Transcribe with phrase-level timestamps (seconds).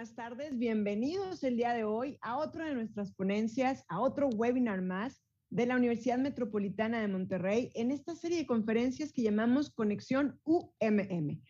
[0.00, 0.56] buenas tardes.
[0.56, 5.66] Bienvenidos el día de hoy a otro de nuestras ponencias, a otro webinar más de
[5.66, 11.42] la Universidad Metropolitana de Monterrey en esta serie de conferencias que llamamos Conexión UMM.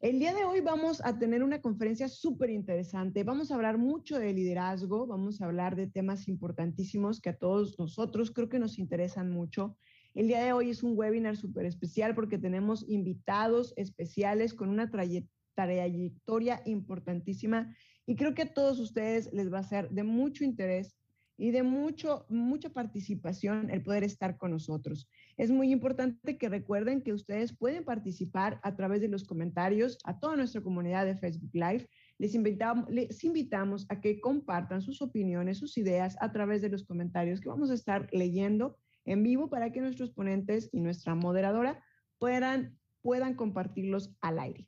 [0.00, 3.24] El día de hoy vamos a tener una conferencia súper interesante.
[3.24, 7.78] Vamos a hablar mucho de liderazgo, vamos a hablar de temas importantísimos que a todos
[7.78, 9.76] nosotros creo que nos interesan mucho.
[10.14, 14.90] El día de hoy es un webinar súper especial porque tenemos invitados especiales con una
[14.90, 17.74] trayectoria trayectoria importantísima
[18.08, 20.96] y creo que a todos ustedes les va a ser de mucho interés
[21.36, 25.10] y de mucho, mucha participación el poder estar con nosotros.
[25.36, 30.18] Es muy importante que recuerden que ustedes pueden participar a través de los comentarios a
[30.18, 31.86] toda nuestra comunidad de Facebook Live.
[32.16, 36.84] Les invitamos, les invitamos a que compartan sus opiniones, sus ideas a través de los
[36.84, 41.84] comentarios que vamos a estar leyendo en vivo para que nuestros ponentes y nuestra moderadora
[42.18, 44.66] puedan, puedan compartirlos al aire.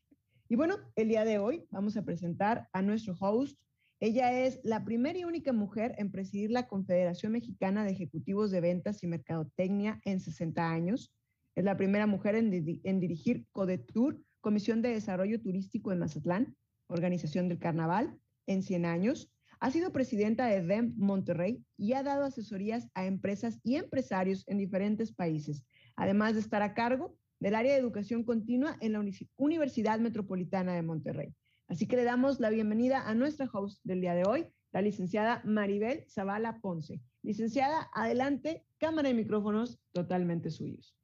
[0.52, 3.56] Y bueno, el día de hoy vamos a presentar a nuestro host.
[4.00, 8.60] Ella es la primera y única mujer en presidir la Confederación Mexicana de Ejecutivos de
[8.60, 11.14] Ventas y Mercadotecnia en 60 años.
[11.54, 16.56] Es la primera mujer en, dirigir CODETUR, Comisión de Desarrollo Turístico en Mazatlán,
[16.88, 18.18] Organización del Carnaval,
[18.48, 19.32] en 100 años.
[19.60, 24.58] Ha sido presidenta de DEM Monterrey y ha dado asesorías a empresas y empresarios en
[24.58, 29.02] diferentes países, además de estar a cargo del área de educación continua en la
[29.36, 31.34] Universidad Metropolitana de Monterrey.
[31.68, 35.40] Así que le damos la bienvenida a nuestra host del día de hoy, la licenciada
[35.44, 37.00] Maribel Zavala Ponce.
[37.22, 40.94] Licenciada, adelante, cámara y micrófonos totalmente suyos.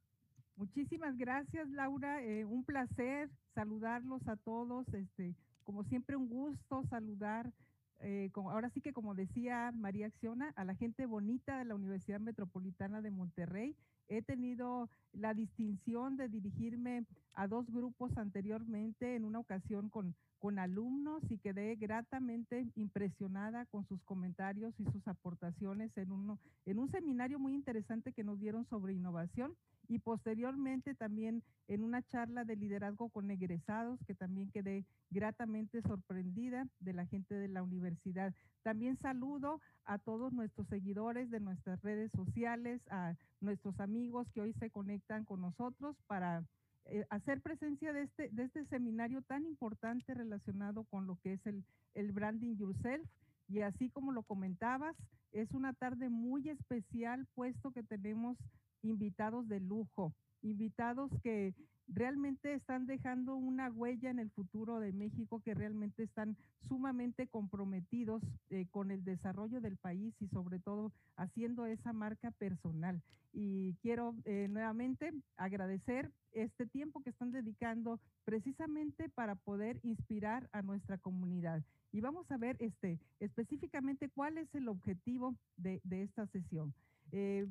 [0.57, 2.23] Muchísimas gracias, Laura.
[2.23, 4.87] Eh, un placer saludarlos a todos.
[4.93, 7.53] Este, como siempre, un gusto saludar,
[8.01, 12.21] eh, ahora sí que como decía María Acciona, a la gente bonita de la Universidad
[12.21, 13.77] Metropolitana de Monterrey
[14.09, 20.15] He tenido la distinción de dirigirme a dos grupos anteriormente, en una ocasión con,
[20.47, 26.79] con alumnos y quedé gratamente impresionada con sus comentarios y sus aportaciones en, uno, en
[26.79, 29.57] un seminario muy interesante que nos dieron sobre innovación
[29.89, 36.69] y posteriormente también en una charla de liderazgo con egresados que también quedé gratamente sorprendida
[36.79, 38.33] de la gente de la universidad.
[38.63, 44.53] También saludo a todos nuestros seguidores de nuestras redes sociales, a nuestros amigos que hoy
[44.61, 46.45] se conectan con nosotros para
[46.89, 51.47] eh, hacer presencia de este, de este seminario tan importante relacionado con lo que es
[51.47, 53.09] el, el branding yourself.
[53.49, 54.97] Y así como lo comentabas,
[55.33, 58.37] es una tarde muy especial puesto que tenemos
[58.83, 61.55] invitados de lujo, invitados que
[61.89, 66.37] realmente están dejando una huella en el futuro de México, que realmente están
[66.69, 73.03] sumamente comprometidos eh, con el desarrollo del país y sobre todo haciendo esa marca personal.
[73.33, 80.63] Y quiero eh, nuevamente agradecer este tiempo que están dedicando precisamente para poder inspirar a
[80.63, 81.63] nuestra comunidad.
[81.93, 86.75] Y vamos a ver este, específicamente cuál es el objetivo de, esta sesión.
[87.13, 87.47] Eh,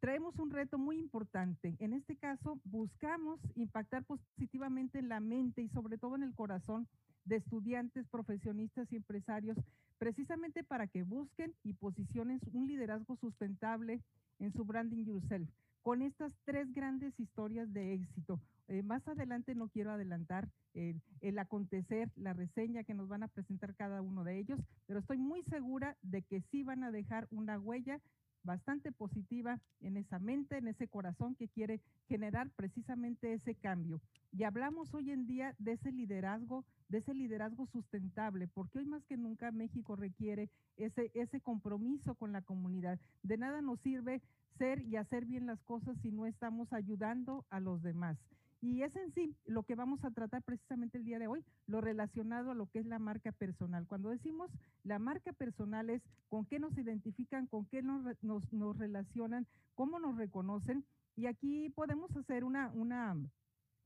[0.00, 1.76] traemos un reto muy importante.
[1.78, 6.88] En este caso, buscamos impactar positivamente en la mente y sobre todo en el corazón
[7.24, 9.56] de estudiantes, profesionistas y empresarios,
[9.98, 14.02] precisamente para que busquen y posicionen un liderazgo sustentable
[14.38, 15.48] en su branding yourself,
[15.82, 18.40] con estas tres grandes historias de éxito.
[18.68, 23.28] Eh, más adelante no quiero adelantar el, el, acontecer, la reseña que nos van a
[23.28, 27.28] presentar cada uno de ellos, pero estoy muy segura de que sí van a dejar
[27.30, 28.00] una huella
[28.44, 34.00] bastante positiva en esa mente, en ese corazón que quiere generar precisamente ese cambio.
[34.32, 39.04] Y hablamos hoy en día de ese liderazgo, de ese liderazgo sustentable, porque hoy más
[39.04, 43.00] que nunca México requiere ese, ese compromiso con la comunidad.
[43.22, 44.22] De nada nos sirve
[44.58, 48.18] ser y hacer bien las cosas si no estamos ayudando a los demás.
[48.64, 51.82] Y es en sí lo que vamos a tratar precisamente el día de hoy, lo
[51.82, 53.86] relacionado a lo que es la marca personal.
[53.86, 54.50] Cuando decimos
[54.84, 56.00] la marca personal es
[56.30, 60.82] con qué nos identifican, con qué nos, nos, relacionan, cómo nos reconocen.
[61.14, 63.14] Y aquí podemos hacer una, una,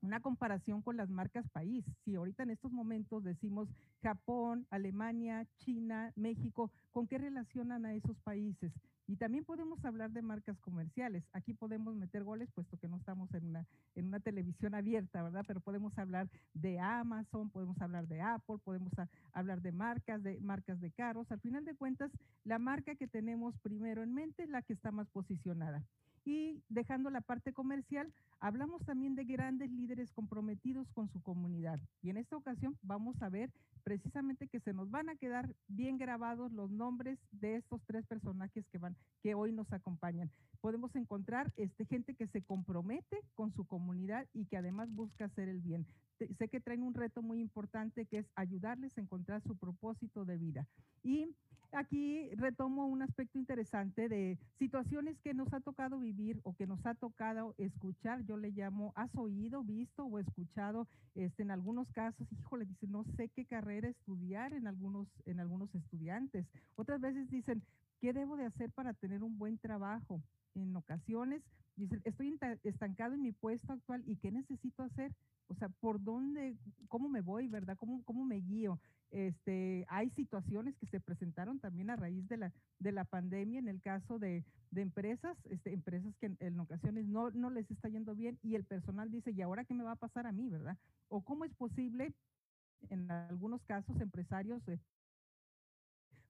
[0.00, 1.84] una comparación con las marcas país.
[2.04, 3.68] Si ahorita en estos momentos decimos
[4.00, 8.72] Japón, Alemania, China, México, ¿con qué relacionan a esos países?
[9.08, 11.24] Y también podemos hablar de marcas comerciales.
[11.32, 15.44] Aquí podemos meter goles, puesto que no estamos en una, en una televisión abierta, ¿verdad?
[15.46, 18.92] Pero podemos hablar de Amazon, podemos hablar de Apple, podemos
[19.32, 21.30] hablar de marcas, de marcas de carros.
[21.32, 22.10] Al final de cuentas,
[22.44, 25.82] la marca que tenemos primero en mente es la que está más posicionada.
[26.24, 31.80] Y dejando la parte comercial, hablamos también de grandes líderes comprometidos con su comunidad.
[32.02, 33.50] Y en esta ocasión vamos a ver
[33.84, 38.66] precisamente que se nos van a quedar bien grabados los nombres de estos tres personajes
[38.68, 40.30] que van, que hoy nos acompañan.
[40.60, 45.48] Podemos encontrar este, gente que se compromete con su comunidad y que además busca hacer
[45.48, 45.86] el bien.
[46.26, 50.36] Sé que traen un reto muy importante que es ayudarles a encontrar su propósito de
[50.38, 50.66] vida.
[51.02, 51.34] Y
[51.72, 56.84] aquí retomo un aspecto interesante de situaciones que nos ha tocado vivir o que nos
[56.86, 58.24] ha tocado escuchar.
[58.24, 63.04] Yo le llamo, has oído, visto o escuchado, este, en algunos casos, híjole, dice, no
[63.16, 66.46] sé qué carrera estudiar en algunos, en algunos estudiantes.
[66.76, 67.62] Otras veces dicen,
[68.00, 70.22] ¿qué debo de hacer para tener un buen trabajo?
[70.54, 71.42] En ocasiones
[71.78, 75.12] dicen, estoy estancado en mi puesto actual y ¿qué necesito hacer?
[75.48, 76.56] O sea, ¿por dónde,
[76.88, 77.76] cómo me voy, verdad?
[77.78, 78.78] ¿Cómo, cómo me guío?
[79.10, 83.68] Este, hay situaciones que se presentaron también a raíz de la, de la pandemia en
[83.68, 88.14] el caso de, de empresas, este, empresas que en, ocasiones no, no les está yendo
[88.14, 90.76] bien y el personal dice, ¿y ahora qué me va a pasar a mí, verdad?
[91.08, 92.12] ¿O cómo es posible,
[92.90, 94.78] en algunos casos, empresarios eh,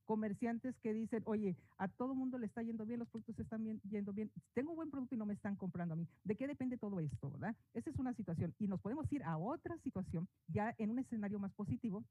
[0.09, 4.15] comerciantes que dicen, oye, a todo mundo le está yendo bien, los productos están yendo
[4.15, 6.09] bien, tengo un buen producto y no me están comprando a mí.
[6.25, 7.55] ¿De qué depende todo esto, verdad?
[7.75, 8.55] Esa es una situación.
[8.59, 12.03] Y nos podemos ir a otra situación, ya en un escenario más positivo,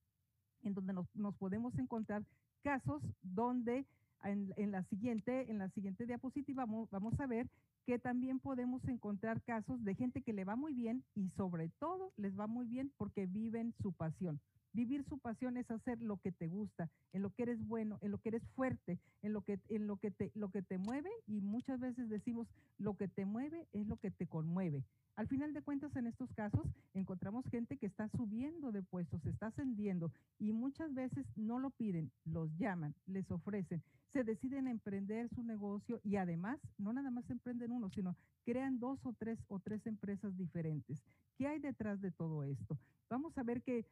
[0.61, 2.23] en donde nos, podemos encontrar
[2.61, 3.87] casos donde
[4.23, 7.49] en, en, la siguiente, en la siguiente diapositiva vamos, vamos a ver
[7.87, 12.13] que también podemos encontrar casos de gente que le va muy bien y sobre todo
[12.15, 14.39] les va muy bien porque viven su pasión.
[14.73, 18.11] Vivir su pasión es hacer lo que te gusta, en lo que eres bueno, en
[18.11, 21.09] lo que eres fuerte, en lo que, en lo que, te, lo que te mueve
[21.25, 22.47] y muchas veces decimos
[22.77, 24.83] lo que te mueve es lo que te conmueve.
[25.17, 29.47] Al final de cuentas, en estos casos, encontramos gente que está subiendo de puestos, está
[29.47, 33.81] ascendiendo y muchas veces no lo piden, los llaman, les ofrecen,
[34.13, 38.15] se deciden a emprender su negocio y además, no nada más emprenden uno, sino
[38.45, 41.03] crean dos o tres o tres empresas diferentes.
[41.35, 42.77] ¿Qué hay detrás de todo esto?
[43.09, 43.85] Vamos a ver que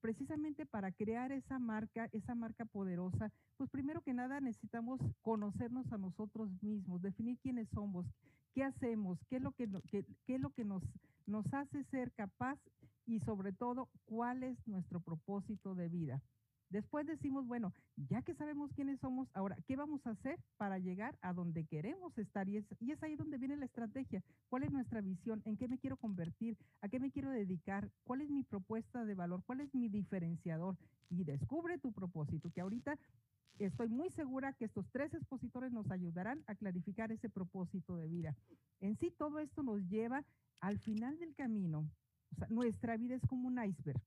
[0.00, 5.98] precisamente para crear esa marca, esa marca poderosa, pues primero que nada necesitamos conocernos a
[5.98, 8.06] nosotros mismos, definir quiénes somos,
[8.54, 10.82] qué hacemos, qué es lo que, qué, es lo que nos,
[11.26, 12.58] nos hace ser capaz
[13.06, 16.22] y sobre todo cuál es nuestro propósito de vida.
[16.70, 21.18] Después decimos, bueno, ya que sabemos quiénes somos, ahora, ¿qué vamos a hacer para llegar
[21.22, 22.48] a donde queremos estar?
[22.48, 24.22] Y es, y es ahí donde viene la estrategia.
[24.48, 25.40] ¿Cuál es nuestra visión?
[25.44, 26.58] ¿En qué me quiero convertir?
[26.82, 27.90] ¿A qué me quiero dedicar?
[28.04, 29.42] ¿Cuál es mi propuesta de valor?
[29.46, 30.76] ¿Cuál es mi diferenciador?
[31.08, 32.98] Y descubre tu propósito, que ahorita
[33.58, 38.36] Estoy muy segura que estos tres expositores nos ayudarán a clarificar ese propósito de vida.
[38.80, 40.24] En sí, todo esto nos lleva
[40.60, 41.90] al final del camino.
[42.30, 44.00] O sea, nuestra vida es como un iceberg.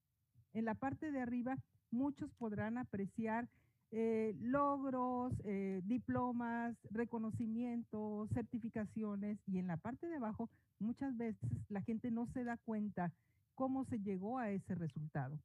[0.54, 1.58] En la parte de arriba,
[1.92, 3.48] muchos podrán apreciar
[3.92, 11.82] eh, logros, eh, diplomas, reconocimientos, certificaciones y en la parte de abajo muchas veces la
[11.82, 13.12] gente no se da cuenta
[13.56, 15.38] cómo se llegó a ese resultado.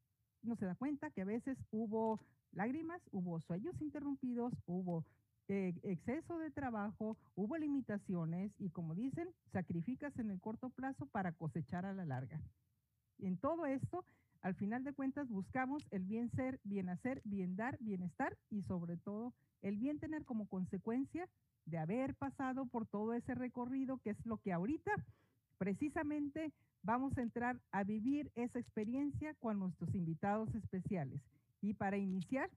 [0.42, 2.20] No se da cuenta que a veces hubo
[2.52, 5.04] lágrimas, hubo sueños interrumpidos, hubo
[5.48, 11.32] eh, exceso de trabajo, hubo limitaciones y como dicen, sacrificas en el corto plazo para
[11.32, 12.40] cosechar a la larga.
[13.18, 14.04] En todo esto,
[14.46, 18.96] al final de cuentas, buscamos el bien ser, bien hacer, bien dar, bienestar y sobre
[18.96, 21.28] todo el bien tener como consecuencia
[21.64, 24.92] de haber pasado por todo ese recorrido, que es lo que ahorita
[25.58, 31.20] precisamente vamos a entrar a vivir esa experiencia con nuestros invitados especiales.
[31.60, 32.48] Y para iniciar,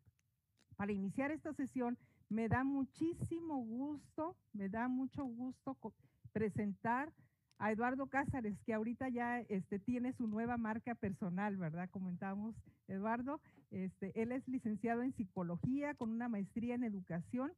[0.75, 1.97] para iniciar esta sesión,
[2.29, 5.75] me da muchísimo gusto, me da mucho gusto
[6.33, 7.11] presentar
[7.59, 11.89] a Eduardo Cázares, que ahorita ya este, tiene su nueva marca personal, ¿verdad?
[11.91, 12.55] Comentamos,
[12.87, 17.51] Eduardo, este, él es licenciado en psicología con una maestría en educación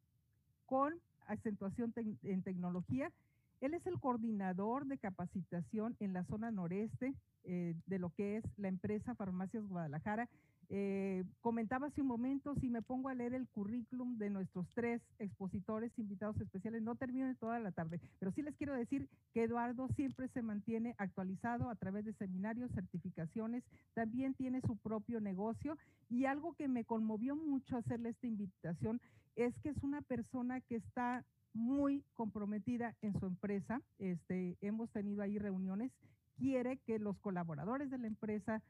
[0.65, 0.93] con
[1.27, 1.93] acentuación
[2.23, 3.11] en tecnología.
[3.59, 8.43] Él es el coordinador de capacitación en la zona noreste eh, de lo que es
[8.57, 10.29] la empresa Farmacias Guadalajara
[10.73, 15.01] eh, comentaba hace un momento, si me pongo a leer el currículum de nuestros tres
[15.19, 19.89] expositores invitados especiales, no termino toda la tarde, pero sí les quiero decir que Eduardo
[19.97, 25.77] siempre se mantiene actualizado a través de seminarios, certificaciones, también tiene su propio negocio
[26.09, 29.01] y algo que me conmovió mucho hacerle esta invitación
[29.35, 33.81] es que es una persona que está muy comprometida en su empresa.
[33.99, 35.91] Este, hemos tenido ahí reuniones,
[36.37, 38.63] quiere que los colaboradores de la empresa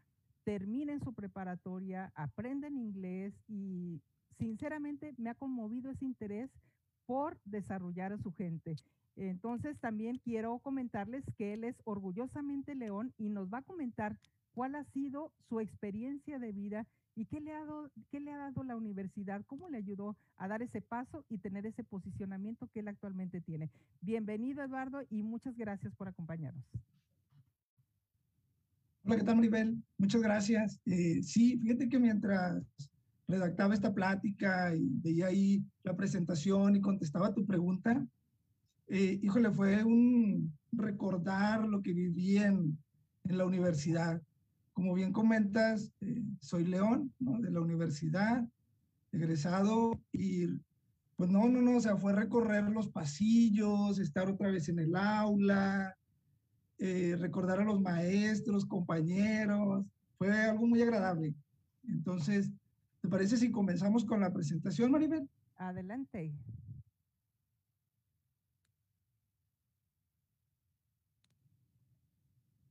[0.43, 4.01] terminen su preparatoria, aprenden inglés y
[4.37, 6.49] sinceramente me ha conmovido ese interés
[7.05, 8.75] por desarrollar a su gente.
[9.15, 14.17] Entonces también quiero comentarles que él es orgullosamente león y nos va a comentar
[14.53, 18.37] cuál ha sido su experiencia de vida y qué le ha dado, qué le ha
[18.37, 22.79] dado la universidad, cómo le ayudó a dar ese paso y tener ese posicionamiento que
[22.79, 23.69] él actualmente tiene.
[23.99, 26.65] Bienvenido Eduardo y muchas gracias por acompañarnos.
[29.03, 29.83] Hola, ¿qué tal, Maribel?
[29.97, 30.79] Muchas gracias.
[30.85, 32.63] Eh, sí, fíjate que mientras
[33.27, 38.05] redactaba esta plática y veía ahí la presentación y contestaba tu pregunta,
[38.87, 42.77] eh, híjole, fue un recordar lo que viví en,
[43.23, 44.21] en la universidad.
[44.73, 47.39] como bien comentas, eh, soy León, ¿no?
[47.39, 48.47] De la universidad,
[49.11, 50.45] egresado y
[51.15, 54.95] pues no, no, no, o sea, fue recorrer los pasillos, estar otra vez en el
[54.95, 55.95] aula,
[56.83, 59.85] eh, recordar a los maestros, compañeros,
[60.17, 61.35] fue algo muy agradable.
[61.83, 62.49] Entonces,
[63.01, 65.29] ¿te parece si comenzamos con la presentación, Maribel?
[65.57, 66.33] Adelante.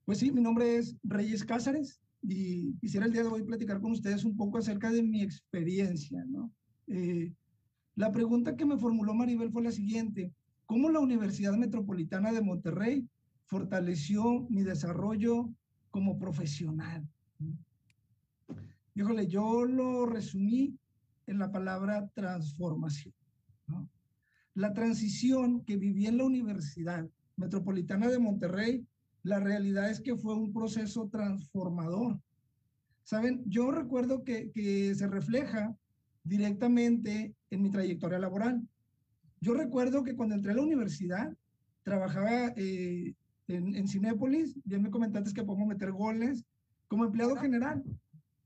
[0.05, 3.93] Pues sí, mi nombre es Reyes Cázares y quisiera el día de hoy platicar con
[3.93, 6.51] ustedes un poco acerca de mi experiencia, ¿no?
[6.89, 7.33] Eh,
[7.95, 10.33] la pregunta que me formuló Maribel fue la siguiente,
[10.67, 13.09] ¿cómo la Universidad Metropolitana de Monterrey
[13.51, 15.51] fortaleció mi desarrollo
[15.91, 17.07] como profesional?
[18.95, 20.79] Híjole, yo lo resumí
[21.27, 23.13] en la palabra transformación.
[24.55, 28.87] La transición que viví en la Universidad Metropolitana de Monterrey,
[29.25, 32.21] la realidad es que fue un proceso transformador.
[33.03, 35.75] Saben, yo recuerdo que, que se refleja
[36.23, 38.63] directamente en mi trayectoria laboral.
[39.41, 41.35] Yo recuerdo que cuando entré a la universidad,
[41.83, 43.15] trabajaba eh,
[43.51, 46.45] en, en Cinépolis, bien me comentaste que podemos meter goles,
[46.89, 47.83] como empleado general.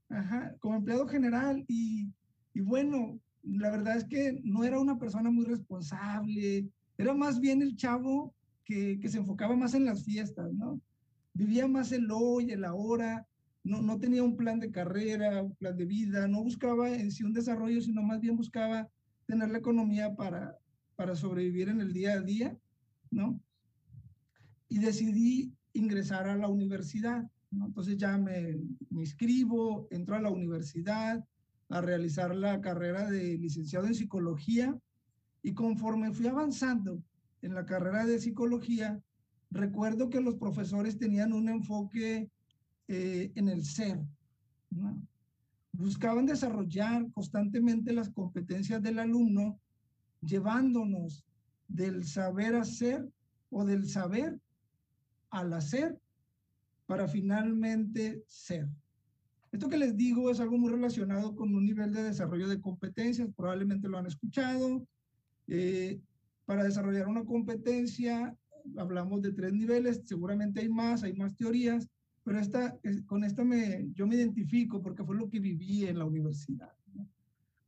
[0.09, 2.11] Ajá, como empleado general y,
[2.53, 7.63] y bueno, la verdad es que no era una persona muy responsable, era más bien
[7.63, 8.33] el chavo
[8.63, 10.79] que, que se enfocaba más en las fiestas, ¿no?
[11.33, 13.27] Vivía más el hoy, el ahora,
[13.63, 17.23] no, no tenía un plan de carrera, un plan de vida, no buscaba en sí
[17.23, 18.87] un desarrollo, sino más bien buscaba
[19.25, 20.55] tener la economía para,
[20.95, 22.55] para sobrevivir en el día a día,
[23.09, 23.39] ¿no?
[24.67, 27.67] Y decidí ingresar a la universidad, ¿no?
[27.67, 28.55] Entonces ya me,
[28.89, 31.23] me inscribo, entro a la universidad
[31.69, 34.77] a realizar la carrera de licenciado en psicología
[35.41, 37.01] y conforme fui avanzando
[37.41, 38.99] en la carrera de psicología,
[39.51, 42.29] recuerdo que los profesores tenían un enfoque
[42.87, 43.99] eh, en el ser.
[45.71, 49.59] Buscaban desarrollar constantemente las competencias del alumno,
[50.21, 51.25] llevándonos
[51.67, 53.07] del saber hacer
[53.49, 54.39] o del saber
[55.39, 55.99] al hacer
[56.85, 58.67] para finalmente ser.
[59.51, 63.29] Esto que les digo es algo muy relacionado con un nivel de desarrollo de competencias,
[63.35, 64.85] probablemente lo han escuchado.
[65.47, 65.99] Eh,
[66.45, 68.35] para desarrollar una competencia
[68.77, 71.87] hablamos de tres niveles, seguramente hay más, hay más teorías,
[72.23, 76.05] pero esta, con esta me, yo me identifico porque fue lo que viví en la
[76.05, 76.71] universidad.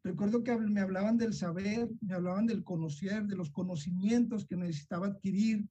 [0.04, 5.08] Recuerdo que me hablaban del saber, me hablaban del conocer, de los conocimientos que necesitaba
[5.08, 5.68] adquirir.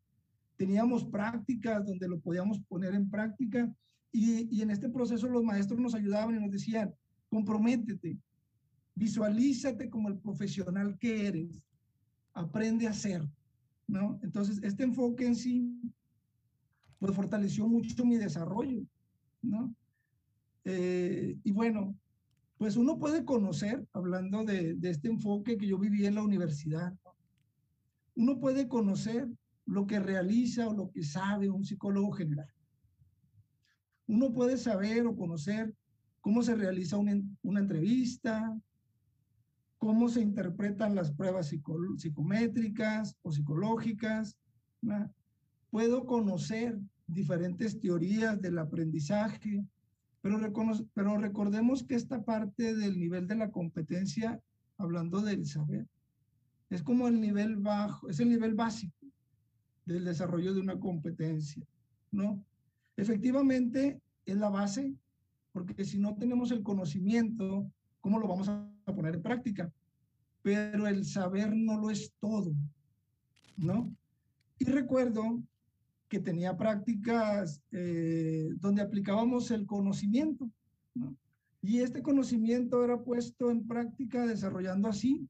[0.57, 3.71] Teníamos prácticas donde lo podíamos poner en práctica
[4.13, 6.95] y, y en este proceso los maestros nos ayudaban y nos decían,
[7.29, 8.19] comprométete,
[8.95, 11.63] visualízate como el profesional que eres,
[12.33, 13.23] aprende a ser,
[13.87, 14.19] ¿no?
[14.23, 15.81] Entonces, este enfoque en sí
[16.99, 18.83] pues fortaleció mucho mi desarrollo,
[19.43, 19.75] ¿no?
[20.65, 21.95] Eh, y bueno,
[22.59, 26.95] pues uno puede conocer, hablando de, de, este enfoque que yo viví en la universidad,
[28.15, 29.29] uno puede conocer
[29.67, 32.49] lo que realiza o lo que sabe un psicólogo general.
[34.07, 35.75] Uno puede saber o conocer
[36.21, 38.57] cómo se realiza una, una entrevista,
[39.79, 44.37] cómo se interpretan las pruebas psico, psicométricas o psicológicas,
[45.71, 49.65] puedo conocer diferentes teorías del aprendizaje,
[50.23, 50.41] pero,
[50.95, 54.41] pero recordemos que esta parte del nivel de la competencia,
[54.79, 55.87] hablando del saber,
[56.71, 58.96] es como el nivel bajo, es el nivel básico
[59.87, 61.65] del desarrollo de una competencia,
[62.11, 62.43] ¿no?
[62.97, 64.95] Efectivamente, es la base,
[65.53, 69.73] porque si no tenemos el conocimiento, ¿cómo lo vamos a poner en práctica?
[70.43, 72.53] Pero el saber no lo es todo,
[73.57, 73.91] ¿no?
[74.59, 75.43] Y recuerdo
[76.09, 80.49] que tenía prácticas eh, donde aplicábamos el conocimiento.
[80.95, 81.17] ¿no?
[81.63, 85.29] Y este conocimiento era puesto en práctica desarrollando así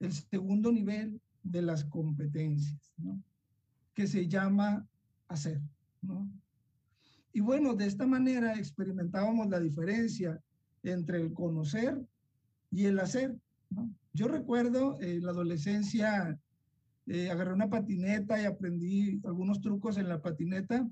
[0.00, 3.20] el segundo nivel de las competencias, ¿no?
[3.94, 4.86] Que se llama
[5.28, 5.60] hacer.
[6.02, 6.28] ¿no?
[7.32, 10.40] Y bueno, de esta manera experimentábamos la diferencia
[10.82, 12.00] entre el conocer
[12.70, 13.34] y el hacer.
[14.12, 16.38] Yo recuerdo en la adolescencia
[17.06, 20.88] eh, agarré una patineta y aprendí algunos trucos en la patineta.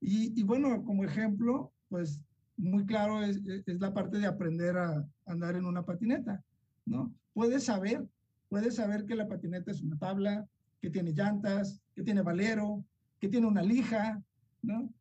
[0.00, 2.20] Y, bueno, como ejemplo, pues
[2.56, 6.42] muy claro es, es, la parte de aprender a andar en una patineta,
[6.86, 7.12] ¿no?
[7.34, 8.06] Puedes saber,
[8.48, 10.48] puedes saber que la patineta es una tabla,
[10.80, 12.84] que tiene llantas, que tiene valero,
[13.18, 14.22] que tiene una lija,
[14.62, 14.92] ¿no?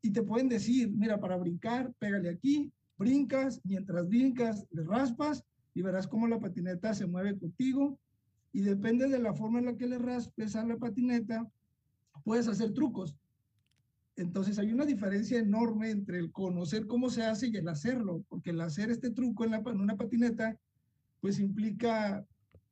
[0.00, 5.44] Y te pueden decir, mira, para brincar, pégale aquí, brincas, mientras brincas, le raspas
[5.74, 7.98] y verás cómo la patineta se mueve contigo
[8.52, 11.48] y depende de la forma en la que le raspes a la patineta,
[12.24, 13.16] puedes hacer trucos.
[14.16, 18.50] Entonces hay una diferencia enorme entre el conocer cómo se hace y el hacerlo, porque
[18.50, 20.58] el hacer este truco en, una patineta,
[21.20, 22.26] pues implica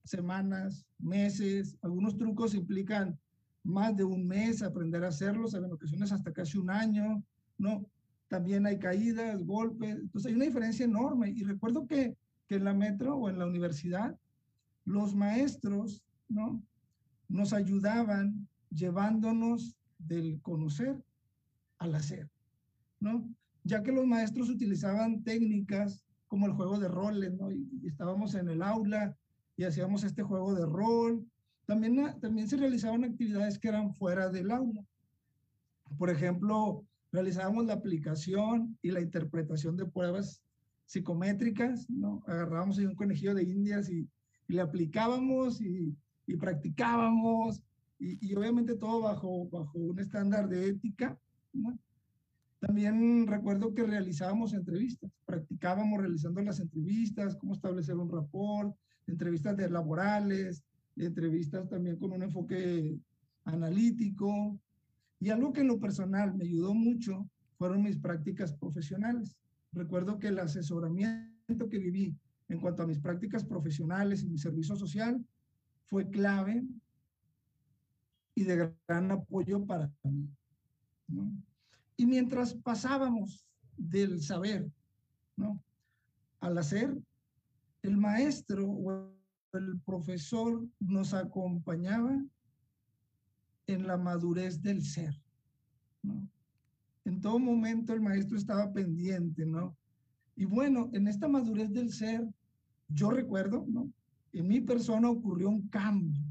[0.07, 3.19] semanas, meses, algunos trucos implican
[3.63, 7.23] más de un mes aprender a hacerlos, en ocasiones hasta casi un año,
[7.59, 7.85] ¿no?
[8.29, 11.31] También hay caídas, golpes, entonces hay una diferencia enorme.
[11.31, 12.17] Y recuerdo que,
[12.49, 14.17] que en la metro o en la universidad,
[14.85, 16.63] los maestros, ¿no?
[17.29, 21.03] Nos ayudaban llevándonos del conocer
[21.79, 22.31] al hacer,
[23.01, 23.29] ¿no?
[23.65, 27.51] Ya que los maestros utilizaban técnicas como el juego de roles, ¿no?
[27.51, 29.17] Y, estábamos en el aula
[29.57, 31.27] y hacíamos este juego de rol.
[31.67, 34.85] También, también se realizaban actividades que eran fuera del aula.
[35.99, 40.43] Por ejemplo, realizábamos la aplicación y la interpretación de pruebas
[40.85, 42.23] psicométricas, ¿no?
[42.27, 44.09] Agarrábamos ahí un conejillo de indias y,
[44.49, 47.61] le aplicábamos y, y practicábamos
[47.99, 51.19] y, y, obviamente todo bajo, bajo un estándar de ética.
[52.61, 59.71] También recuerdo que realizábamos entrevistas, practicábamos realizando las entrevistas, cómo establecer un rapport, entrevistas de
[59.71, 60.63] laborales,
[60.97, 62.99] entrevistas también con un enfoque
[63.45, 64.59] analítico.
[65.21, 69.37] Y algo que en lo personal me ayudó mucho fueron mis prácticas profesionales.
[69.73, 72.17] Recuerdo que el asesoramiento que viví
[72.49, 75.25] en cuanto a mis prácticas profesionales y mi servicio social
[75.85, 76.65] fue clave
[78.35, 80.29] y de gran apoyo para mí.
[81.09, 81.33] ¿no?
[81.97, 84.71] Y mientras pasábamos del saber
[85.37, 85.61] ¿no?
[86.41, 86.97] al hacer,
[87.87, 89.13] el maestro o
[89.53, 92.21] el profesor nos acompañaba
[93.67, 95.15] en la madurez del ser.
[97.05, 99.77] En todo momento el maestro estaba pendiente, ¿no?
[100.35, 102.29] Y bueno, en esta madurez del ser,
[102.89, 103.91] yo recuerdo, ¿no?
[104.33, 106.23] En mi persona ocurrió un cambio.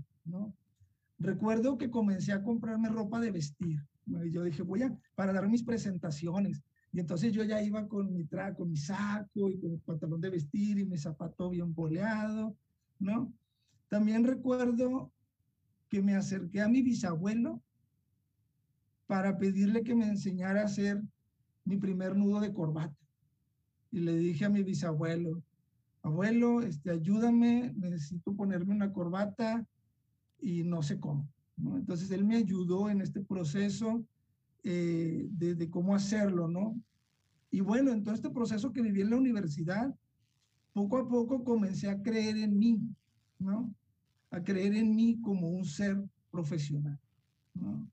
[1.18, 3.80] Recuerdo que comencé a comprarme ropa de vestir.
[4.06, 6.62] Y yo dije, voy a, para dar mis presentaciones,
[6.96, 10.22] y entonces yo ya iba con mi traje, con mi saco y con mi pantalón
[10.22, 12.56] de vestir y mi zapato bien boleado,
[13.00, 13.34] ¿no?
[13.90, 15.12] También recuerdo
[15.90, 17.62] que me acerqué a mi bisabuelo
[19.08, 21.04] para pedirle que me enseñara a hacer
[21.66, 22.96] mi primer nudo de corbata.
[23.92, 25.44] Y le dije a mi bisabuelo,
[26.02, 29.68] abuelo, este, ayúdame, necesito ponerme una corbata
[30.40, 31.28] y no sé cómo.
[31.58, 31.76] ¿no?
[31.76, 34.02] Entonces él me ayudó en este proceso
[34.68, 36.76] eh, de, de, cómo hacerlo, ¿no?
[37.52, 39.94] Y bueno, en todo este proceso que viví en la universidad,
[40.74, 42.82] poco a poco comencé a creer en mí,
[43.38, 43.72] ¿no?
[44.32, 47.00] A creer en mí como un ser profesional,
[47.54, 47.88] ¿no?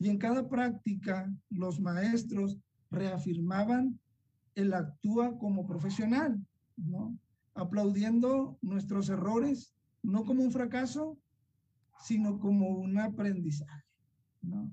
[0.00, 2.58] Y en cada práctica, los maestros
[2.90, 3.96] reafirmaban
[4.56, 6.44] el actúa como profesional,
[6.76, 7.16] ¿no?
[7.54, 9.72] Aplaudiendo nuestros errores,
[10.02, 11.16] no como un fracaso,
[12.02, 13.84] sino como un aprendizaje,
[14.42, 14.68] ¿no?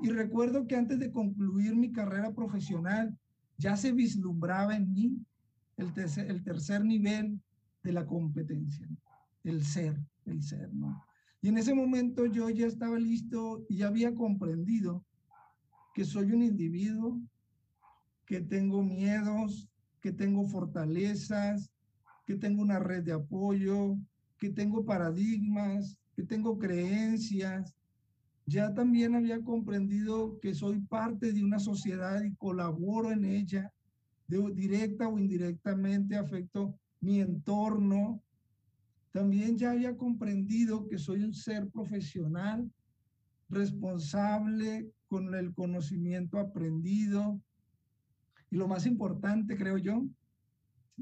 [0.00, 3.16] Y recuerdo que antes de concluir mi carrera profesional,
[3.56, 5.18] ya se vislumbraba en mí
[5.76, 7.40] el tercer, el tercer nivel
[7.82, 8.88] de la competencia,
[9.44, 11.02] el ser, el ser, ¿no?
[11.40, 15.04] Y en ese momento yo ya estaba listo y ya había comprendido
[15.94, 17.20] que soy un individuo,
[18.24, 19.68] que tengo miedos,
[20.00, 21.70] que tengo fortalezas,
[22.26, 23.96] que tengo una red de apoyo,
[24.38, 27.74] que tengo paradigmas, que tengo creencias,
[28.48, 33.70] ya también había comprendido que soy parte de una sociedad y colaboro en ella,
[34.26, 38.22] de, directa o indirectamente afecto mi entorno.
[39.12, 42.72] También ya había comprendido que soy un ser profesional,
[43.50, 47.38] responsable con el conocimiento aprendido.
[48.50, 50.06] Y lo más importante, creo yo,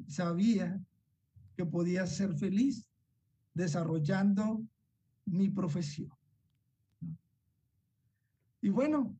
[0.08, 0.80] sabía
[1.56, 2.88] que podía ser feliz
[3.54, 4.64] desarrollando
[5.24, 6.15] mi profesión.
[8.66, 9.16] Y bueno,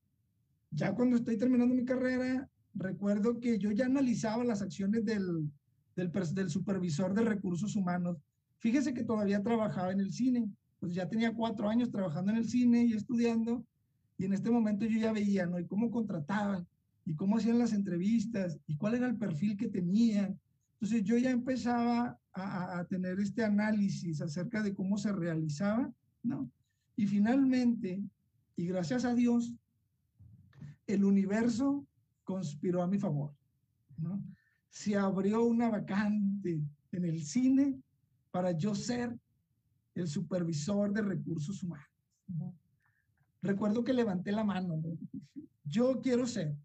[0.73, 5.49] ya cuando estoy terminando mi carrera, recuerdo que yo ya analizaba las acciones del,
[5.95, 8.17] del, supervisor de recursos humanos.
[8.59, 12.49] Fíjese que todavía trabajaba en el cine, pues ya tenía cuatro años trabajando en el
[12.49, 13.65] cine y estudiando,
[14.19, 15.61] y en este momento yo ya veía, ¿no?
[15.61, 16.67] Y cómo contrataban,
[17.05, 20.41] y cómo hacían las entrevistas, y cuál era el perfil que tenían.
[20.73, 25.89] Entonces yo ya empezaba a, a tener este análisis acerca de cómo se realizaba,
[26.25, 26.51] ¿no?
[26.97, 28.03] Y finalmente,
[28.57, 29.55] y gracias a Dios,
[30.87, 31.87] el universo
[32.25, 33.35] conspiró a mi favor.
[34.71, 37.79] Se abrió una vacante en el cine
[38.31, 39.19] para yo ser
[39.95, 41.87] el supervisor de recursos humanos.
[42.29, 42.55] ¿no?
[43.43, 44.77] Recuerdo que levanté la mano.
[44.77, 44.99] ¿no?
[45.65, 46.57] Yo quiero ser.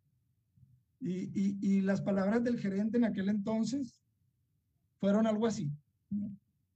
[0.99, 3.99] Y, y, las palabras del gerente en aquel entonces
[4.99, 5.71] fueron algo así.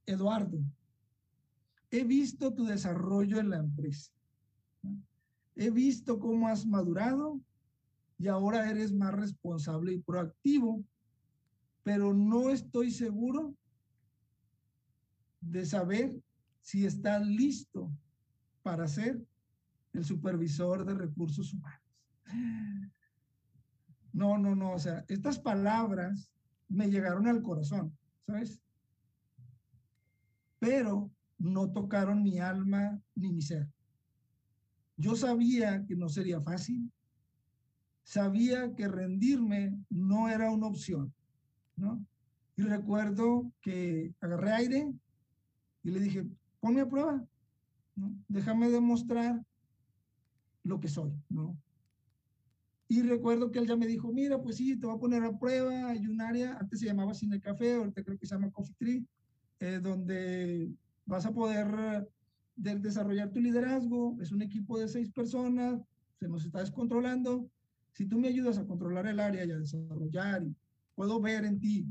[0.08, 0.58] Eduardo,
[1.92, 4.15] he visto tu desarrollo en la empresa
[5.56, 7.40] he visto cómo has madurado
[8.18, 10.84] y ahora eres más responsable y proactivo,
[11.84, 13.56] pero no estoy seguro
[15.42, 16.16] de saber
[16.62, 17.92] si estás listo
[18.64, 19.24] para ser
[19.94, 21.82] el supervisor de recursos humanos.
[24.12, 26.32] No, no, no, o sea, estas palabras
[26.68, 28.62] me llegaron al corazón, ¿sabes?
[30.60, 33.75] Pero no tocaron mi alma ni mi ser.
[34.98, 36.92] Yo sabía que no sería fácil,
[38.04, 41.14] sabía que rendirme no era una opción,
[41.76, 42.06] ¿no?
[42.56, 44.94] Y recuerdo que agarré aire
[45.84, 46.26] y le dije,
[46.62, 47.26] ponme a prueba,
[48.28, 49.44] déjame demostrar
[50.64, 51.58] lo que soy, ¿no?
[52.88, 55.38] Y recuerdo que él ya me dijo, mira, pues sí, te voy a poner a
[55.38, 58.76] prueba, hay un área, antes se llamaba Cine Café, ahorita creo que se llama Coffee
[58.78, 59.06] Tree,
[59.60, 60.72] eh, donde
[61.06, 62.08] vas a poder
[62.56, 65.82] desarrollar tu liderazgo, es un equipo de seis personas,
[66.20, 67.50] se nos está descontrolando,
[67.92, 70.56] si tú me ayudas a controlar el área y a desarrollar, y
[70.96, 71.88] puedo ver en ti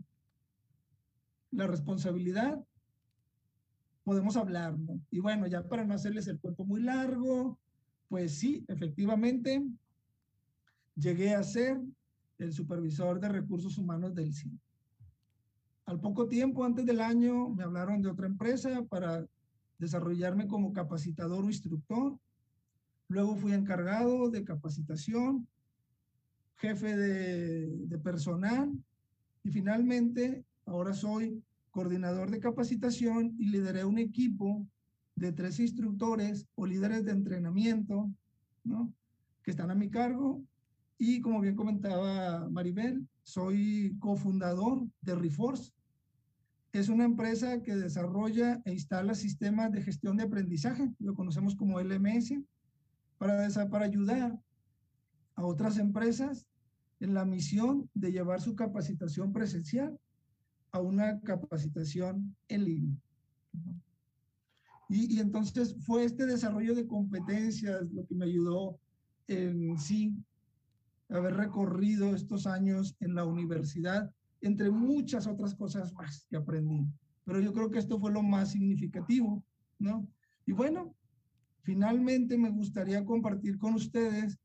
[1.50, 2.62] la responsabilidad,
[4.02, 5.00] podemos hablar, ¿no?
[5.10, 7.58] Y bueno, ya para no hacerles el cuerpo muy largo,
[8.08, 9.64] pues sí, efectivamente,
[10.94, 11.80] llegué a ser
[12.38, 14.52] el supervisor de recursos humanos del CIE.
[15.86, 19.26] Al poco tiempo, antes del año, me hablaron de otra empresa para
[19.78, 22.18] desarrollarme como capacitador o instructor.
[23.08, 25.46] Luego fui encargado de capacitación,
[26.56, 28.72] jefe de, personal
[29.42, 34.66] y finalmente ahora soy coordinador de capacitación y lideré un equipo
[35.16, 38.10] de tres instructores o líderes de entrenamiento,
[38.64, 38.92] ¿no?
[39.42, 40.42] Que están a mi cargo.
[40.98, 45.72] Y como bien comentaba Maribel, soy cofundador de Reforce.
[46.74, 51.78] Es una empresa que desarrolla e instala sistemas de gestión de aprendizaje, lo conocemos como
[51.80, 52.34] LMS,
[53.16, 54.36] para, para ayudar
[55.36, 56.48] a otras empresas
[56.98, 59.96] en la misión de llevar su capacitación presencial
[60.72, 62.96] a una capacitación en línea.
[64.88, 68.80] Y, y, entonces fue este desarrollo de competencias lo que me ayudó
[69.28, 70.12] en sí
[71.08, 74.12] haber recorrido estos años en la universidad,
[74.44, 76.86] entre muchas otras cosas más que aprendí.
[77.24, 79.42] Pero yo creo que esto fue lo más significativo,
[79.78, 80.06] ¿no?
[80.44, 80.94] Y bueno,
[81.62, 84.38] finalmente me gustaría compartir con ustedes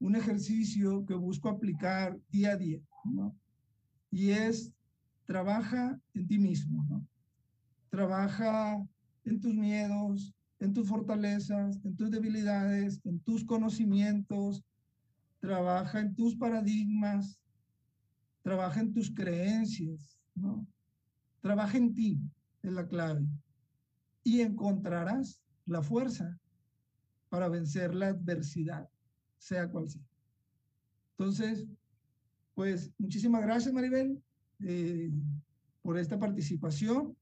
[0.00, 3.36] un ejercicio que busco aplicar día a día, ¿no?
[4.10, 4.72] Y es,
[5.26, 7.06] trabaja en ti mismo, ¿no?
[7.90, 8.82] Trabaja
[9.24, 14.64] en tus miedos, en tus fortalezas, en tus debilidades, en tus conocimientos,
[15.40, 17.38] trabaja en tus paradigmas,
[18.42, 20.66] trabaja en tus creencias, ¿no?
[21.40, 22.20] Trabaja en ti,
[22.62, 23.26] es la clave.
[24.24, 26.38] Y encontrarás la fuerza
[27.28, 28.88] para vencer la adversidad,
[29.38, 30.02] sea cual sea.
[31.16, 31.66] Entonces,
[32.54, 34.22] pues muchísimas gracias, Maribel,
[34.60, 35.10] eh,
[35.82, 37.16] por esta participación.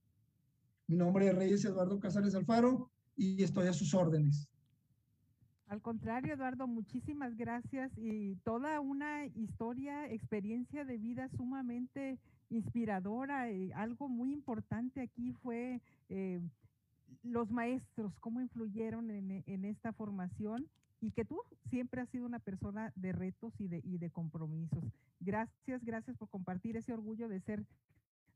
[0.86, 4.49] Mi nombre es Reyes Eduardo Casares Alfaro y estoy a sus órdenes.
[5.70, 13.52] Al contrario, Eduardo, muchísimas gracias y toda una historia, experiencia de vida sumamente inspiradora.
[13.52, 16.40] Y algo muy importante aquí fue eh,
[17.22, 20.66] los maestros, cómo influyeron en, en, esta formación
[21.00, 24.82] y que tú siempre has sido una persona de retos y de, y de compromisos.
[25.20, 27.64] Gracias, gracias por compartir ese orgullo de ser,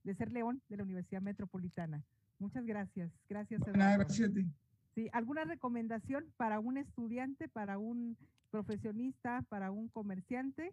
[0.04, 2.04] de ser león de la Universidad Metropolitana.
[2.38, 3.10] Muchas gracias.
[3.28, 3.60] Gracias.
[3.62, 4.04] Eduardo.
[4.04, 4.46] Gracias a ti.
[4.94, 8.16] Sí, ¿alguna recomendación para un estudiante, para un
[8.50, 10.72] profesionista, para un comerciante?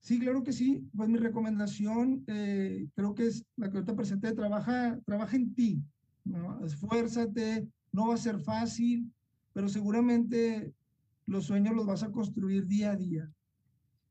[0.00, 0.88] Sí, claro que sí.
[0.96, 5.80] Pues mi recomendación eh, creo que es la que ahorita presenté, trabaja, trabaja en ti,
[6.24, 6.64] ¿no?
[6.64, 9.12] esfuérzate, no va a ser fácil,
[9.52, 10.74] pero seguramente
[11.26, 13.30] los sueños los vas a construir día a día,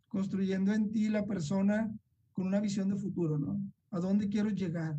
[0.08, 1.92] construyendo en ti la persona
[2.32, 3.60] con una visión de futuro, ¿no?
[3.92, 4.98] ¿A dónde quiero llegar?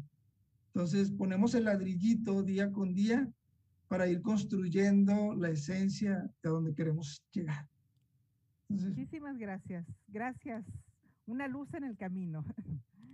[0.67, 3.27] Entonces ponemos el ladrillito día con día
[3.91, 7.69] para ir construyendo la esencia de donde queremos llegar.
[8.69, 9.85] Entonces, Muchísimas gracias.
[10.07, 10.65] Gracias.
[11.27, 12.45] Una luz en el camino.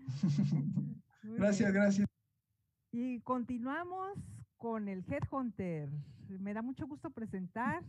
[1.23, 2.07] gracias, gracias.
[2.93, 4.19] Y continuamos
[4.59, 5.89] con el Headhunter.
[6.29, 7.83] Me da mucho gusto presentar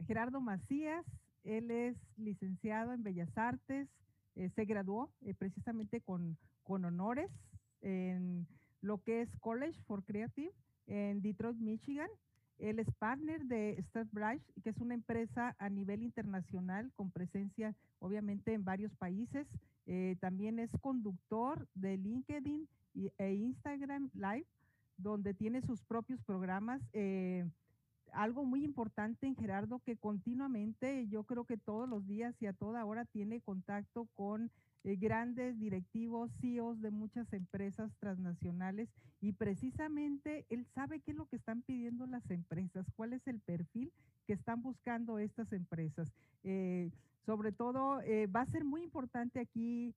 [0.00, 1.06] a Gerardo Macías.
[1.44, 3.88] Él es licenciado en Bellas Artes.
[4.34, 7.30] Eh, se graduó eh, precisamente con, con honores
[7.82, 8.48] en
[8.80, 10.52] lo que es College for Creative
[10.86, 12.08] en Detroit, Michigan.
[12.58, 18.52] Él es partner de StatBridge, que es una empresa a nivel internacional con presencia obviamente
[18.52, 19.46] en varios países.
[19.86, 22.68] Eh, también es conductor de LinkedIn
[23.18, 24.46] e Instagram Live,
[24.96, 26.80] donde tiene sus propios programas.
[26.92, 27.46] Eh,
[28.12, 32.52] algo muy importante en Gerardo que continuamente, yo creo que todos los días y a
[32.52, 34.50] toda hora tiene contacto con
[34.84, 38.88] eh, grandes directivos, CEOs de muchas empresas transnacionales
[39.20, 43.40] y precisamente él sabe qué es lo que están pidiendo las empresas, cuál es el
[43.40, 43.92] perfil
[44.26, 46.12] que están buscando estas empresas.
[46.44, 46.90] Eh,
[47.24, 49.94] sobre todo, eh, va a ser muy importante aquí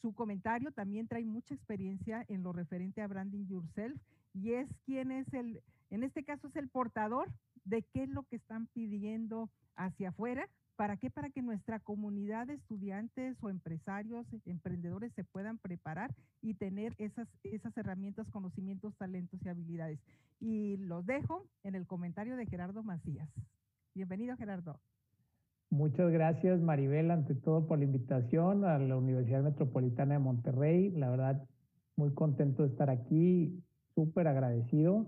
[0.00, 3.96] su comentario, también trae mucha experiencia en lo referente a branding yourself
[4.34, 7.30] y es quien es el, en este caso es el portador
[7.64, 10.48] de qué es lo que están pidiendo hacia afuera.
[10.76, 11.10] ¿Para qué?
[11.10, 17.26] Para que nuestra comunidad de estudiantes o empresarios, emprendedores se puedan preparar y tener esas,
[17.44, 19.98] esas herramientas, conocimientos, talentos y habilidades.
[20.38, 23.28] Y los dejo en el comentario de Gerardo Macías.
[23.94, 24.78] Bienvenido, Gerardo.
[25.70, 30.90] Muchas gracias, Maribel, ante todo por la invitación a la Universidad Metropolitana de Monterrey.
[30.90, 31.48] La verdad,
[31.96, 35.06] muy contento de estar aquí, súper agradecido.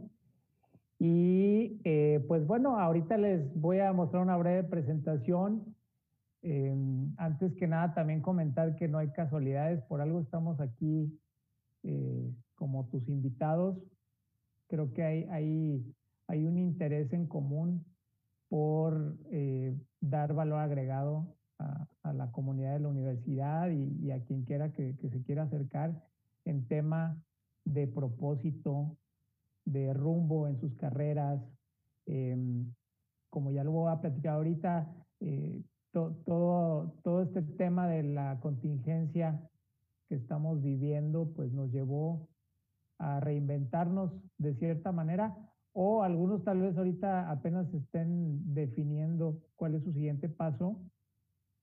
[0.98, 5.76] Y eh, pues bueno, ahorita les voy a mostrar una breve presentación.
[6.42, 6.74] Eh,
[7.16, 11.20] antes que nada, también comentar que no hay casualidades, por algo estamos aquí
[11.84, 13.78] eh, como tus invitados.
[14.66, 15.94] Creo que hay, hay,
[16.26, 17.84] hay un interés en común
[18.48, 19.16] por
[20.00, 25.10] dar valor agregado a, la comunidad de la universidad y, a quien quiera que, que,
[25.10, 26.02] se quiera acercar
[26.46, 27.20] en tema
[27.64, 28.96] de propósito,
[29.72, 31.40] de rumbo en sus carreras.
[32.06, 32.72] Em,
[33.30, 39.40] como ya lo voy a platicar ahorita, eh, todo, todo este tema de la contingencia
[40.08, 42.28] que estamos viviendo, pues nos llevó
[42.98, 45.36] a reinventarnos de cierta manera,
[45.72, 50.80] o algunos tal vez ahorita apenas estén definiendo cuál es su siguiente paso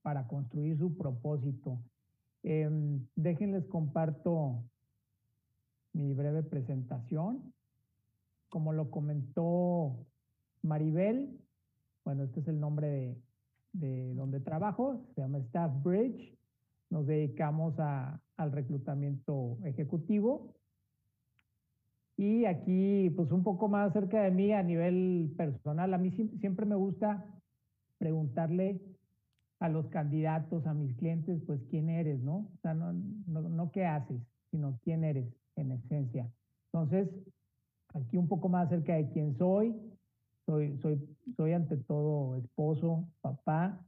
[0.02, 1.82] para construir su propósito.
[2.44, 4.64] Em, déjenles comparto
[5.94, 7.55] mi breve presentación.
[8.56, 10.08] Como lo comentó
[10.62, 11.42] Maribel,
[12.06, 13.22] bueno, este es el nombre de,
[13.74, 16.34] de donde trabajo, se llama Staff Bridge.
[16.90, 20.56] Nos dedicamos a, al reclutamiento ejecutivo.
[22.16, 26.66] Y aquí, pues un poco más cerca de mí a nivel personal, a mí siempre
[26.66, 27.26] me gusta
[27.98, 28.82] preguntarle
[29.60, 32.50] a los candidatos, a mis clientes, pues quién eres, ¿no?
[32.56, 32.94] O sea, no,
[33.28, 36.32] no, no qué haces, sino quién eres en esencia.
[36.72, 37.10] Entonces,
[37.96, 39.76] aquí un poco más acerca de quién soy.
[40.46, 41.00] Soy, soy,
[41.36, 43.84] soy ante todo esposo, papá.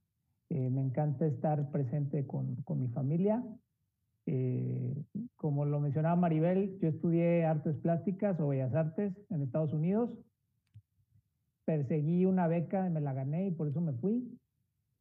[0.49, 3.43] Eh, me encanta estar presente con, con mi familia.
[4.25, 5.03] Eh,
[5.35, 10.09] como lo mencionaba Maribel, yo estudié artes plásticas o bellas artes en Estados Unidos.
[11.65, 14.37] Perseguí una beca, me la gané y por eso me fui.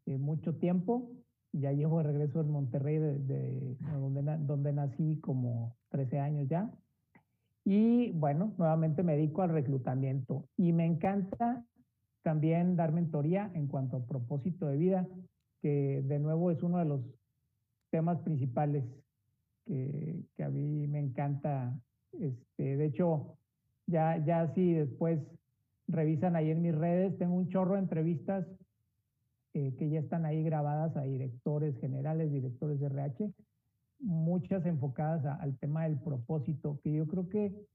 [0.07, 1.11] Eh, mucho tiempo.
[1.53, 6.71] Ya llevo de regreso en Monterrey, de, donde, donde nací como 13 años ya.
[7.67, 11.65] Y bueno, nuevamente me dedico al reclutamiento y me encanta
[12.23, 15.09] también dar mentoría en cuanto a propósito de vida,
[15.61, 17.01] que de nuevo es uno de los
[17.91, 18.85] temas principales
[19.65, 21.77] que, a mí me encanta.
[22.13, 23.37] Este, de hecho,
[23.87, 25.19] ya, ya si después
[25.89, 28.47] revisan ahí en mis redes, tengo un chorro de entrevistas
[29.55, 33.33] eh, que ya están ahí grabadas a directores generales, directores de RH,
[33.99, 37.67] muchas enfocadas al tema del propósito, que yo creo que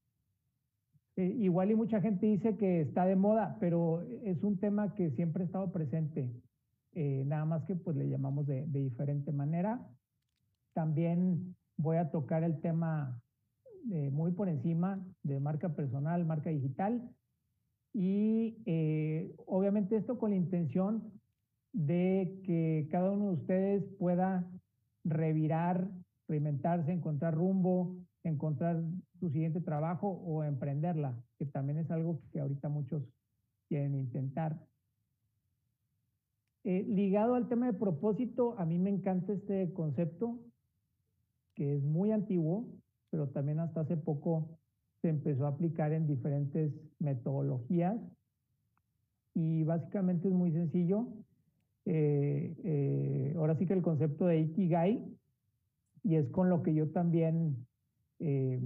[1.18, 5.12] eh, igual y mucha gente dice que está de moda, pero es un tema que
[5.12, 6.32] siempre ha estado presente,
[6.94, 9.86] eh, nada más que pues le llamamos de, diferente manera.
[10.74, 13.22] También voy a tocar el tema
[13.84, 17.12] muy por encima de marca personal, marca digital,
[17.94, 21.12] y eh, obviamente esto con la intención
[21.74, 24.50] de que cada uno de ustedes pueda
[25.04, 25.90] revirar
[26.32, 28.82] reinventarse, encontrar rumbo, encontrar
[29.20, 33.04] su siguiente trabajo o emprenderla, que también es algo que ahorita muchos
[33.68, 34.58] quieren intentar.
[36.64, 40.40] Eh, ligado al tema de propósito, a mí me encanta este concepto,
[41.56, 42.68] que es muy antiguo,
[43.10, 44.60] pero también hasta hace poco
[45.02, 48.00] se empezó a aplicar en diferentes metodologías
[49.34, 51.08] y básicamente es muy sencillo.
[51.86, 55.18] Eh, eh, ahora sí que el concepto de Ikigai
[56.04, 57.68] y es con lo que yo también
[58.20, 58.60] eh,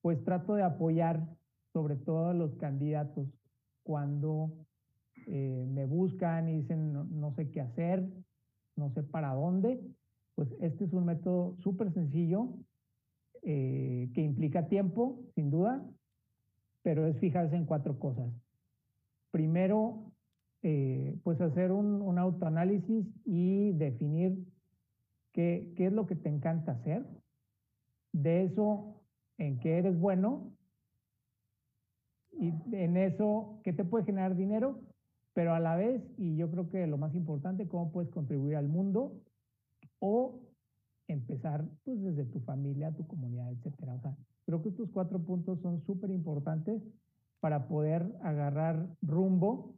[0.00, 1.26] pues trato de apoyar
[1.72, 3.28] sobre todo a los candidatos
[3.82, 4.52] cuando
[5.26, 8.08] eh, me buscan y dicen no, sé qué hacer,
[8.76, 9.80] no sé para dónde,
[10.34, 12.48] pues este es un método súper sencillo
[13.42, 15.84] eh, que implica tiempo, sin duda,
[16.82, 18.32] pero es fijarse en cuatro cosas.
[19.30, 20.12] Primero,
[21.22, 24.44] pues hacer un, un autoanálisis y definir
[25.32, 27.06] ¿Qué, es lo que te encanta hacer?
[28.12, 29.02] De eso,
[29.38, 30.52] en qué eres bueno.
[32.32, 34.80] y en eso, ¿qué te puede generar dinero?
[35.32, 38.68] Pero a la vez, y yo creo que lo más importante, cómo puedes contribuir al
[38.68, 39.20] mundo
[40.00, 40.40] o
[41.06, 43.94] empezar pues desde tu familia, tu comunidad, etcétera.
[43.94, 44.16] O sea,
[44.46, 46.82] creo que estos cuatro puntos son súper importantes
[47.40, 49.74] para poder agarrar rumbo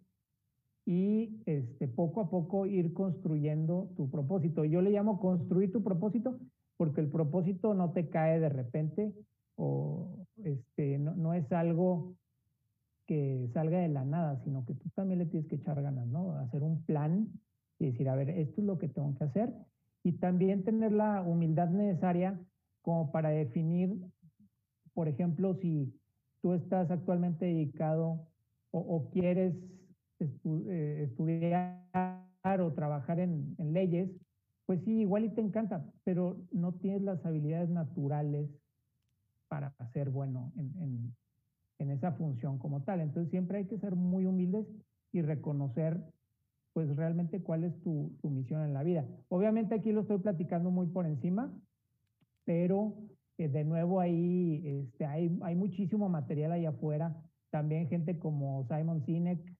[0.84, 4.64] y este, poco a poco ir construyendo tu propósito.
[4.64, 6.38] Yo le llamo construir tu propósito
[6.76, 9.14] porque el propósito no te cae de repente
[9.56, 12.14] o este, no, no es algo
[13.06, 16.32] que salga de la nada, sino que tú también le tienes que echar ganas, ¿no?
[16.38, 17.28] Hacer un plan
[17.78, 19.52] y decir, a ver, esto es lo que tengo que hacer
[20.04, 22.40] y también tener la humildad necesaria
[22.82, 23.96] como para definir,
[24.94, 25.94] por ejemplo, si
[26.40, 28.26] tú estás actualmente dedicado
[28.72, 29.54] o, quieres
[30.22, 31.86] eh, estudiar
[32.60, 34.10] o trabajar en, leyes,
[34.66, 38.48] pues sí, igual y te encanta, pero no tienes las habilidades naturales
[39.48, 41.14] para ser bueno en,
[41.78, 43.00] en esa función como tal.
[43.00, 44.66] Entonces siempre hay que ser muy humildes
[45.12, 46.00] y reconocer
[46.72, 49.06] pues realmente cuál es tu, misión en la vida.
[49.28, 51.52] Obviamente aquí lo estoy platicando muy por encima,
[52.44, 52.94] pero
[53.36, 57.14] eh, de nuevo ahí este, hay, hay muchísimo material allá afuera.
[57.50, 59.51] También gente como Simon Sinek,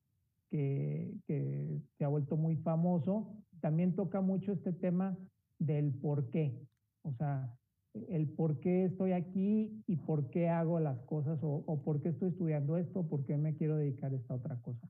[0.53, 5.17] que, que se ha vuelto muy famoso, también toca mucho este tema
[5.59, 6.55] del por qué.
[7.03, 7.51] O sea,
[7.95, 12.11] el por qué estoy aquí y por qué hago las cosas o, o por qué
[12.11, 14.89] estoy estudiando esto, por qué me quiero dedicar a esta otra cosa.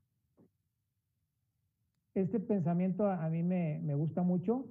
[2.13, 4.67] Este pensamiento a, mí me, gusta mucho,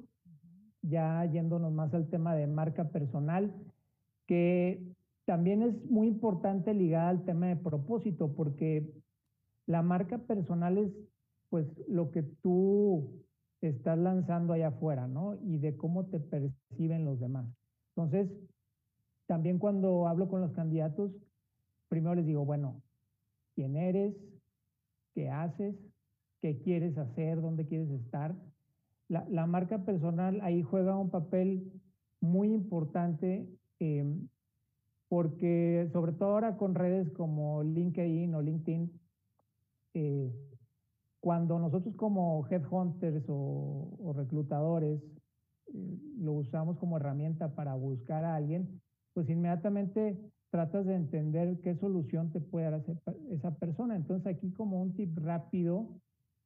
[0.81, 3.53] ya yéndonos más al tema de marca personal,
[4.27, 4.81] que
[5.25, 8.89] también es muy importante ligada al tema de propósito, porque
[9.67, 10.93] la marca personal es
[11.51, 13.25] pues lo que tú
[13.61, 15.37] estás lanzando allá afuera, ¿no?
[15.43, 17.47] Y de cómo te perciben los demás.
[17.95, 18.31] Entonces,
[19.27, 21.13] también cuando hablo con los candidatos,
[21.89, 22.83] primero les digo, bueno,
[23.55, 24.17] ¿quién eres?
[25.15, 25.77] ¿Qué haces?
[26.43, 28.35] qué quieres hacer, dónde quieres estar.
[29.09, 31.71] La, marca personal ahí juega un papel
[32.21, 33.47] muy importante
[33.79, 34.29] em,
[35.09, 38.91] porque sobre todo ahora con redes como LinkedIn o LinkedIn,
[39.95, 40.33] eh,
[41.21, 45.01] cuando nosotros como headhunters o, reclutadores
[45.73, 48.81] eh, lo usamos como herramienta para buscar a alguien,
[49.15, 50.19] pues inmediatamente
[50.51, 52.83] tratas de entender qué solución te puede dar
[53.31, 53.97] esa persona.
[53.97, 55.89] Entonces aquí como un tip rápido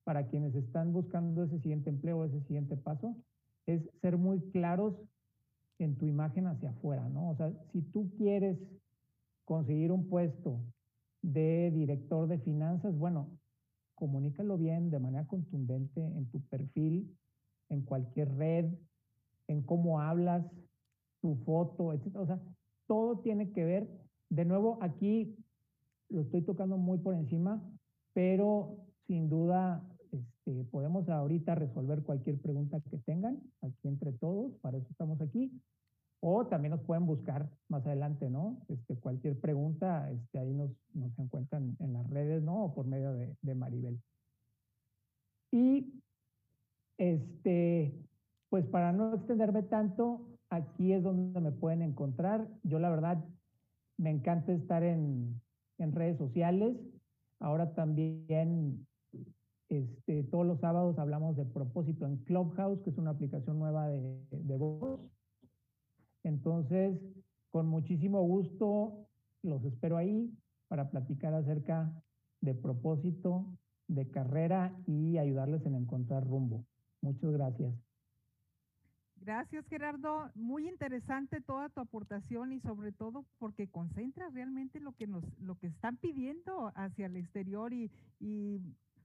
[0.05, 3.17] para quienes están buscando ese siguiente empleo, ese siguiente paso,
[3.67, 4.95] es ser muy claros
[5.79, 7.31] en tu imagen hacia afuera, ¿no?
[7.31, 8.59] O sea, si tú quieres
[9.45, 10.61] conseguir un puesto
[11.27, 13.29] de director de finanzas, bueno,
[13.97, 17.19] comunícalo bien de manera contundente en tu perfil,
[17.69, 18.67] en cualquier red,
[19.49, 20.47] en cómo hablas,
[21.21, 22.15] tu foto, etc.
[22.15, 22.41] O sea,
[22.87, 23.89] todo tiene que ver,
[24.29, 25.37] de nuevo, aquí
[26.09, 27.61] lo estoy tocando muy por encima,
[28.13, 28.77] pero
[29.09, 34.87] sin duda este, podemos ahorita resolver cualquier pregunta que tengan aquí entre todos, para eso
[34.91, 35.51] estamos aquí.
[36.29, 38.61] O también nos pueden buscar más adelante, ¿no?
[38.67, 42.65] Este, cualquier pregunta, este, ahí nos, nos encuentran en las redes, ¿no?
[42.65, 44.03] O por medio de, Maribel.
[45.53, 46.03] Y,
[46.99, 47.95] este,
[48.49, 52.49] pues para no extenderme tanto, aquí es donde me pueden encontrar.
[52.65, 53.25] Yo la verdad
[53.97, 55.41] me encanta estar en,
[55.79, 56.77] en redes sociales.
[57.39, 58.85] Ahora también
[59.69, 64.27] este, todos los sábados hablamos de propósito en Clubhouse, que es una aplicación nueva de,
[64.33, 64.99] de voz.
[66.27, 67.01] Entonces,
[67.51, 69.07] con muchísimo gusto
[69.43, 71.93] los espero ahí para platicar acerca
[72.41, 73.47] de propósito,
[73.87, 76.67] de carrera y ayudarles en encontrar rumbo.
[77.01, 77.73] Muchas gracias.
[79.21, 80.33] Gracias, Gerardo.
[80.35, 85.55] Muy interesante toda tu aportación y sobre todo porque concentra realmente lo que nos, lo
[85.55, 87.91] que están pidiendo hacia el exterior y,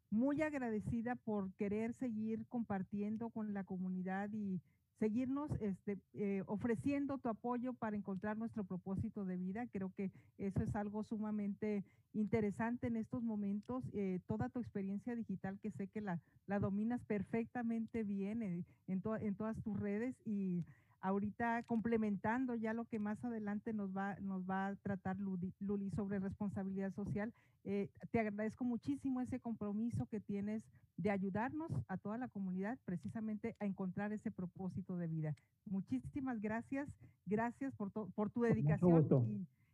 [0.10, 4.60] muy agradecida por querer seguir compartiendo con la comunidad y
[5.02, 9.66] seguirnos este, eh, ofreciendo tu apoyo para encontrar nuestro propósito de vida.
[9.74, 11.84] Creo que eso es algo sumamente
[12.14, 13.84] interesante en estos momentos.
[13.94, 19.02] Eh, toda tu experiencia digital que sé que la, la dominas perfectamente bien eh, en,
[19.22, 20.64] en todas tus redes y
[21.02, 26.20] ahorita complementando ya lo que más adelante nos va, nos va a tratar Luli, sobre
[26.20, 27.34] responsabilidad social.
[27.64, 30.64] Eh, te agradezco muchísimo ese compromiso que tienes
[30.98, 35.36] de ayudarnos a toda la comunidad precisamente a encontrar ese propósito de vida.
[35.66, 36.88] Muchísimas gracias,
[37.26, 39.08] gracias por, por tu dedicación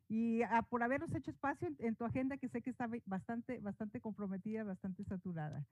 [0.10, 4.00] y, y por habernos hecho espacio en, tu agenda que sé que está bastante, bastante
[4.00, 5.66] comprometida, bastante saturada.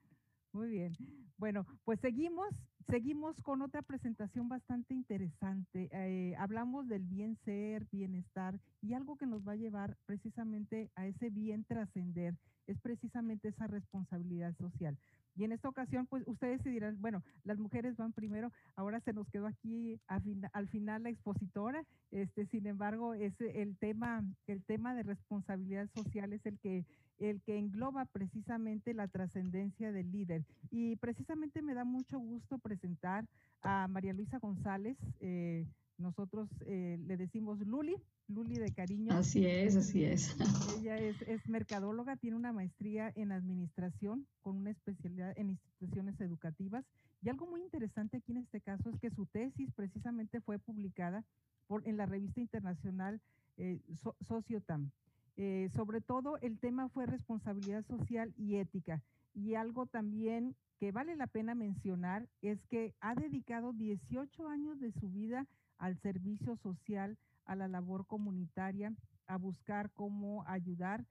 [0.56, 0.96] Muy bien.
[1.36, 2.48] Bueno, pues seguimos,
[2.88, 5.90] seguimos con otra presentación bastante interesante.
[5.92, 11.06] Eh, hablamos del bien ser, bienestar y algo que nos va a llevar precisamente a
[11.06, 12.34] ese bien trascender
[12.66, 14.96] es precisamente esa responsabilidad social.
[15.36, 19.12] Y en esta ocasión, pues ustedes se dirán, bueno, las mujeres van primero, ahora se
[19.12, 24.94] nos quedó aquí al final la expositora, este, sin embargo, es el tema, el tema
[24.94, 26.86] de responsabilidad social es el que,
[27.18, 30.44] el que engloba precisamente la trascendencia del líder.
[30.70, 33.26] Y precisamente me da mucho gusto presentar
[33.62, 35.66] a María Luisa González, eh,
[35.98, 37.96] nosotros eh, le decimos Luli,
[38.28, 39.14] Luli de cariño.
[39.14, 40.36] Así es, así es.
[40.78, 46.84] Ella es, es, mercadóloga, tiene una maestría en administración con una especialidad en instituciones educativas.
[47.22, 51.24] Y algo muy interesante aquí en este caso es que su tesis precisamente fue publicada
[51.66, 53.20] por, en la revista internacional
[53.56, 53.80] eh,
[54.20, 54.90] Sociotam.
[55.36, 59.02] Eh, sobre todo el tema fue responsabilidad social y ética.
[59.34, 64.92] Y algo también que vale la pena mencionar es que ha dedicado 18 años de
[64.92, 65.46] su vida
[65.78, 68.94] al servicio social, a la labor comunitaria,
[69.26, 71.04] a buscar cómo ayudar,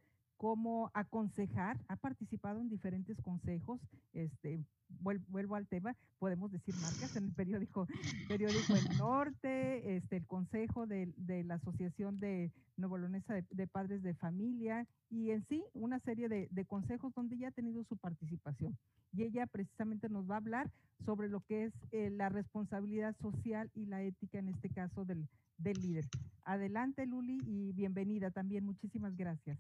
[0.46, 1.76] cómo aconsejar.
[1.88, 3.82] Ha participado en diferentes consejos.
[4.14, 4.64] Este,
[5.00, 7.88] vuelvo al tema, podemos decir marcas en el periódico,
[8.28, 11.12] periódico El Norte, este, el consejo de,
[11.46, 16.66] la Asociación de Nuevo de, de, Padres de Familia y en sí una serie de,
[16.66, 18.78] consejos donde ya ha tenido su participación
[19.14, 20.70] y ella precisamente nos va a hablar
[21.06, 25.28] sobre lo que es eh, la responsabilidad social y la ética, en este caso del
[25.82, 26.06] líder.
[26.44, 28.64] Adelante, Luli, y bienvenida también.
[28.64, 29.58] Muchísimas gracias.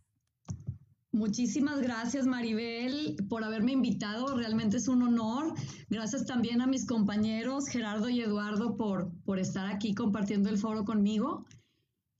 [1.16, 4.36] Muchísimas gracias, Maribel, por haberme invitado.
[4.36, 5.54] Realmente es un honor.
[5.90, 10.84] Gracias también a mis compañeros Gerardo y Eduardo por, por estar aquí compartiendo el foro
[10.84, 11.46] conmigo.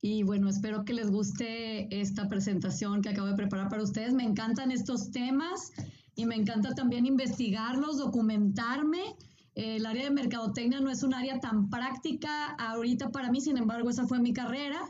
[0.00, 4.14] Y bueno, espero que les guste esta presentación que acabo de preparar para ustedes.
[4.14, 5.72] Me encantan estos temas
[6.14, 9.14] y me encanta también investigarlos, documentarme.
[9.54, 13.90] El área de mercadotecnia no es un área tan práctica ahorita para mí, sin embargo,
[13.90, 14.80] esa fue mi carrera,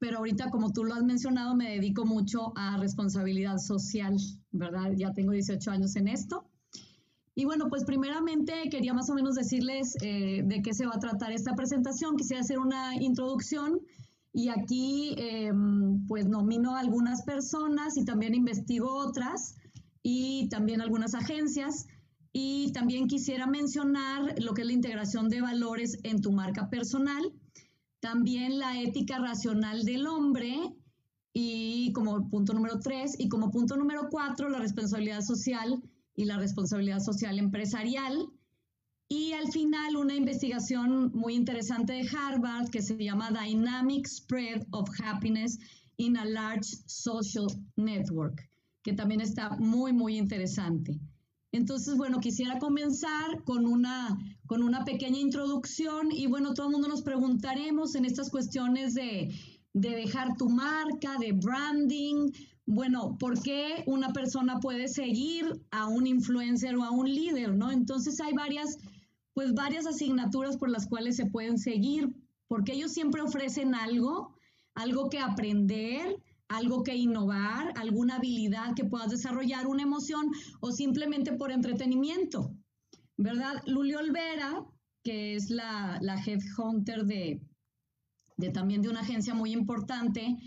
[0.00, 4.16] pero ahorita, como tú lo has mencionado, me dedico mucho a responsabilidad social,
[4.50, 4.92] ¿verdad?
[4.96, 6.46] Ya tengo 18 años en esto.
[7.34, 10.98] Y bueno, pues primeramente quería más o menos decirles eh, de qué se va a
[10.98, 12.16] tratar esta presentación.
[12.16, 13.80] Quisiera hacer una introducción
[14.32, 19.56] y aquí em, pues nomino a algunas personas y también investigo otras
[20.02, 21.86] y también algunas agencias.
[22.32, 27.32] Y también quisiera mencionar lo que es la integración de valores en tu marca personal,
[28.00, 30.56] también la ética racional del hombre
[31.32, 35.82] y como punto número tres, y como punto número cuatro, la responsabilidad social
[36.16, 38.26] y la responsabilidad social empresarial.
[39.08, 44.88] Y al final una investigación muy interesante de Harvard que se llama Dynamic Spread of
[45.02, 45.58] Happiness
[45.96, 47.46] in a Large Social
[47.76, 48.50] Network
[48.82, 50.98] que también está muy, muy interesante.
[51.52, 54.16] Entonces, bueno, quisiera comenzar con una,
[54.50, 59.32] con una pequeña introducción y bueno, todo el mundo nos preguntaremos en estas cuestiones de,
[59.74, 62.32] de dejar tu marca, de branding.
[62.66, 67.70] Bueno, ¿por qué una persona puede seguir a un influencer o a un líder, no?
[67.70, 68.78] Entonces hay varias,
[69.34, 72.12] pues varias asignaturas por las cuales se pueden seguir,
[72.48, 74.34] porque ellos siempre ofrecen algo,
[74.74, 80.26] algo que aprender, algo que innovar, alguna habilidad que puedas desarrollar, una emoción
[80.58, 82.52] o simplemente por entretenimiento,
[83.20, 83.62] ¿verdad?
[83.66, 84.64] Luli Olvera,
[85.04, 87.42] que es la, la headhunter de,
[88.38, 90.38] de también de una agencia muy importante,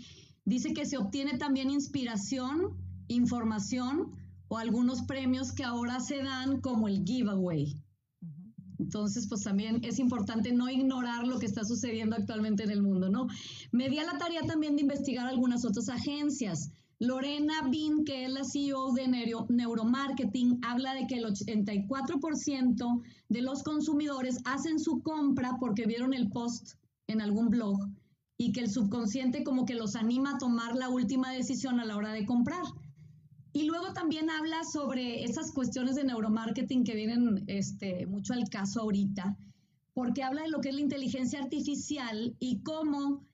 [0.44, 4.10] dice que se obtiene también inspiración, información
[4.48, 7.80] o algunos premios que ahora se dan como el giveaway.
[8.80, 13.08] Entonces, pues también es importante no ignorar lo que está sucediendo actualmente en el mundo,
[13.08, 13.28] ¿no?
[13.70, 16.72] Me di a la tarea también de investigar algunas otras agencias.
[17.00, 19.08] Lorena Bin, que es la CEO de
[19.48, 26.30] Neuromarketing, habla de que el 84% de los consumidores hacen su compra porque vieron el
[26.30, 26.74] post
[27.06, 27.78] en algún blog
[28.36, 31.96] y que el subconsciente como que los anima a tomar la última decisión a la
[31.96, 32.64] hora de comprar.
[33.52, 38.80] Y luego también habla sobre esas cuestiones de neuromarketing que vienen este, mucho al caso
[38.80, 39.36] ahorita,
[39.92, 43.24] porque habla de lo que es la inteligencia artificial y cómo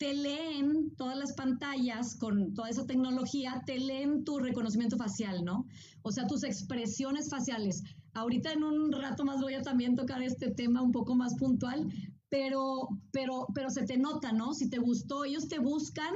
[0.00, 5.66] te leen todas las pantallas con toda esa tecnología, te leen tu reconocimiento facial, ¿no?
[6.00, 7.82] O sea, tus expresiones faciales.
[8.14, 11.86] Ahorita en un rato más voy a también tocar este tema un poco más puntual,
[12.30, 14.54] pero, pero, pero se te nota, ¿no?
[14.54, 16.14] Si te gustó, ellos te buscan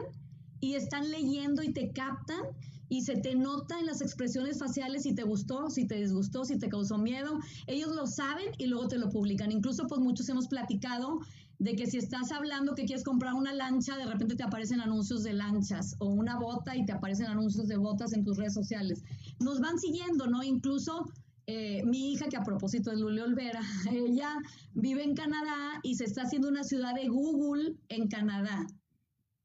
[0.60, 2.40] y están leyendo y te captan
[2.88, 6.58] y se te nota en las expresiones faciales si te gustó, si te disgustó, si
[6.58, 7.38] te causó miedo.
[7.66, 9.52] Ellos lo saben y luego te lo publican.
[9.52, 11.20] Incluso pues muchos hemos platicado
[11.58, 15.22] de que si estás hablando que quieres comprar una lancha, de repente te aparecen anuncios
[15.22, 19.02] de lanchas o una bota y te aparecen anuncios de botas en tus redes sociales.
[19.40, 20.42] Nos van siguiendo, ¿no?
[20.42, 21.06] Incluso
[21.46, 23.60] eh, mi hija, que a propósito de Lulio Olvera,
[23.92, 24.36] ella
[24.72, 28.66] vive en Canadá y se está haciendo una ciudad de Google en Canadá.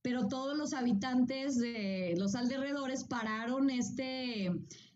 [0.02, 4.50] Pero todos los habitantes de los alrededores pararon este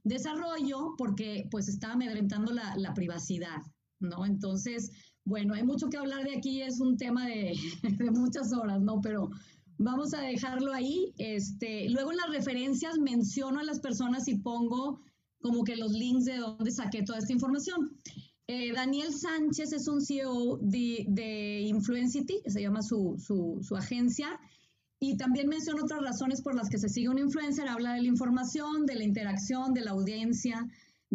[0.03, 3.61] desarrollo porque pues estaba amedrentando la, la privacidad,
[3.99, 4.25] ¿no?
[4.25, 4.91] Entonces,
[5.25, 7.53] bueno, hay mucho que hablar de aquí, es un tema de,
[7.97, 8.99] de muchas horas, ¿no?
[9.01, 9.29] Pero
[9.77, 11.13] vamos a dejarlo ahí.
[11.17, 15.01] Este, luego en las referencias menciono a las personas y pongo
[15.41, 17.99] como que los links de dónde saqué toda esta información.
[18.47, 24.39] Eh, Daniel Sánchez es un CEO de, de Influencity, se llama su, su, su, agencia,
[24.99, 28.07] y también menciona otras razones por las que se sigue un influencer, habla de la
[28.07, 30.65] información, de la interacción, de la audiencia,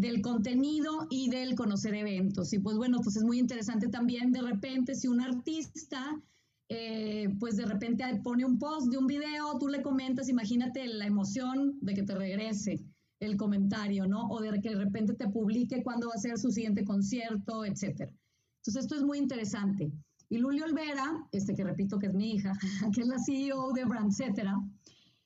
[0.00, 2.52] del contenido y del conocer eventos.
[2.52, 6.22] Y pues bueno, pues es muy interesante también de repente si un artista,
[6.68, 11.06] eh, pues de repente pone un post de un video, tú le comentas, imagínate la
[11.06, 12.84] emoción de que te regrese
[13.18, 14.28] el comentario, ¿no?
[14.28, 18.12] O de que de repente te publique cuándo va a ser su siguiente concierto, etcétera.
[18.58, 19.90] Entonces, esto es muy interesante.
[20.28, 22.52] Y Luli Olvera, este que repito que es mi hija,
[22.94, 24.54] que es la CEO de Brandcetera,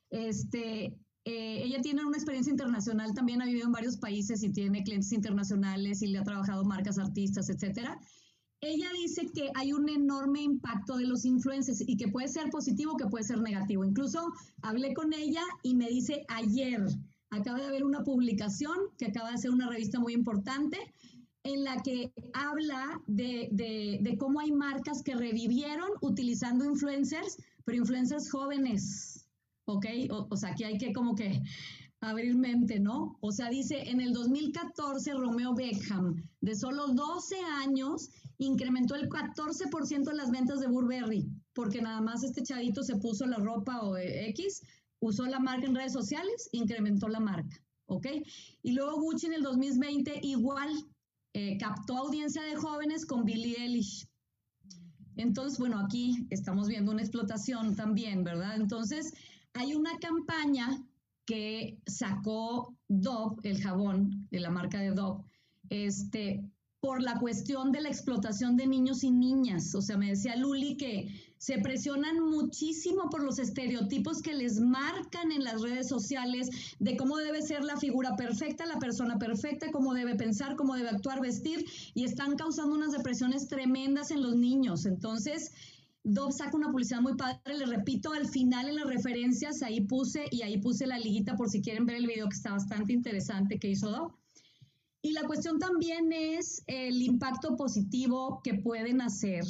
[0.08, 4.82] este, eh, ella tiene una experiencia internacional, también ha vivido en varios países y tiene
[4.82, 7.98] clientes internacionales y le ha trabajado marcas, artistas, etcétera.
[8.60, 12.96] Ella dice que hay un enorme impacto de los influencers y que puede ser positivo,
[12.96, 13.84] que puede ser negativo.
[13.84, 16.80] Incluso hablé con ella y me dice ayer,
[17.30, 20.78] acaba de haber una publicación que acaba de ser una revista muy importante
[21.44, 28.30] en la que habla de, de, cómo hay marcas que revivieron utilizando influencers, pero influencers
[28.30, 29.21] jóvenes,
[29.66, 29.86] ¿ok?
[30.10, 31.42] O, o sea, aquí hay que como que
[32.02, 33.16] abrir mente, ¿no?
[33.20, 40.04] O sea, dice, en el 2014 Romeo Beckham, de solo 12 años, incrementó el 14%
[40.04, 43.96] de las ventas de Burberry, porque nada más este chavito se puso la ropa o
[43.96, 44.62] X,
[45.00, 47.56] usó la marca en redes sociales, incrementó la marca,
[47.86, 48.06] ¿ok?
[48.62, 50.70] Y luego Gucci en el 2020 igual
[51.34, 54.08] eh, captó audiencia de jóvenes con Billie Eilish.
[55.16, 58.56] Entonces, bueno, aquí estamos viendo una explotación también, ¿verdad?
[58.56, 59.12] Entonces,
[59.54, 60.84] hay una campaña
[61.24, 65.24] que sacó Dove, el jabón de la marca de Dove,
[65.68, 66.44] este,
[66.80, 69.72] por la cuestión de la explotación de niños y niñas.
[69.74, 75.30] O sea, me decía Luli que se presionan muchísimo por los estereotipos que les marcan
[75.30, 76.50] en las redes sociales
[76.80, 80.88] de cómo debe ser la figura perfecta, la persona perfecta, cómo debe pensar, cómo debe
[80.88, 84.84] actuar, vestir, y están causando unas depresiones tremendas en los niños.
[84.84, 85.52] Entonces,
[86.04, 90.24] Dove saca una publicidad muy padre, le repito, al final en las referencias ahí puse
[90.30, 93.58] y ahí puse la liguita por si quieren ver el video que está bastante interesante
[93.58, 94.14] que hizo Dove.
[95.00, 99.44] Y la cuestión también es el impacto positivo que pueden hacer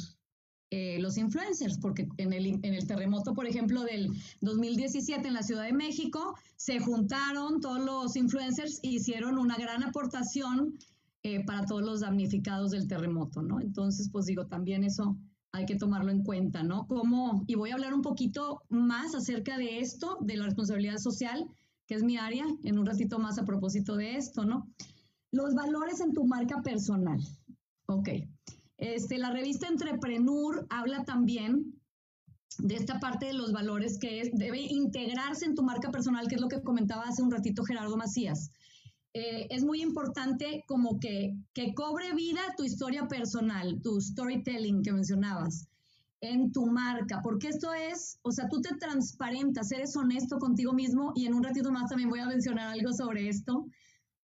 [0.75, 4.09] eh, los influencers, porque en el, en el terremoto, por ejemplo, del
[4.41, 9.83] 2017 en la Ciudad de México, se juntaron todos los influencers e hicieron una gran
[9.83, 10.79] aportación
[11.21, 13.61] eh, para todos los damnificados del terremoto, ¿no?
[13.61, 15.15] Entonces, pues digo, también eso
[15.53, 16.87] hay que tomarlo en cuenta, ¿no?
[16.87, 21.47] Como, y voy a hablar un poquito más acerca de esto, de la responsabilidad social,
[21.87, 24.67] que es mi área, en un ratito más a propósito de esto, ¿no?
[25.31, 27.19] Los valores en tu marca personal.
[27.85, 28.09] Ok.
[28.77, 31.79] Este, la revista Entrepreneur habla también
[32.57, 36.41] de esta parte de los valores que debe integrarse en tu marca personal, que es
[36.41, 38.49] lo que comentaba hace un ratito Gerardo Macías.
[39.13, 44.91] Eh, es muy importante como que, que cobre vida tu historia personal, tu storytelling que
[44.91, 45.67] mencionabas
[46.19, 51.11] en tu marca, porque esto es, o sea, tú te transparentas, eres honesto contigo mismo
[51.15, 53.65] y en un ratito más también voy a mencionar algo sobre esto.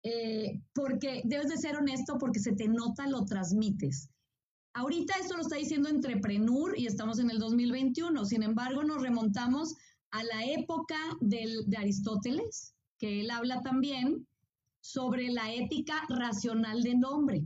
[0.03, 4.09] Eh, porque debes de ser honesto porque se te nota, lo transmites.
[4.73, 9.73] Ahorita esto lo está diciendo Entrepreneur y estamos en el 2021, sin embargo nos remontamos
[10.11, 14.27] a la época del, de Aristóteles, que él habla también
[14.87, 17.43] sobre la ética racional del hombre.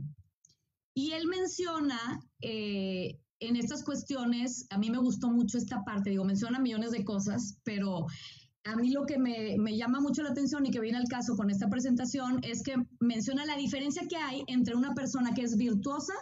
[0.94, 1.98] Y él menciona
[2.40, 7.04] eh, en estas cuestiones, a mí me gustó mucho esta parte, digo, menciona millones de
[7.04, 8.06] cosas, pero
[8.62, 11.50] a mí lo que me, llama mucho la atención y que viene al caso con
[11.50, 16.14] esta presentación es que menciona la diferencia que hay entre una persona que es virtuosa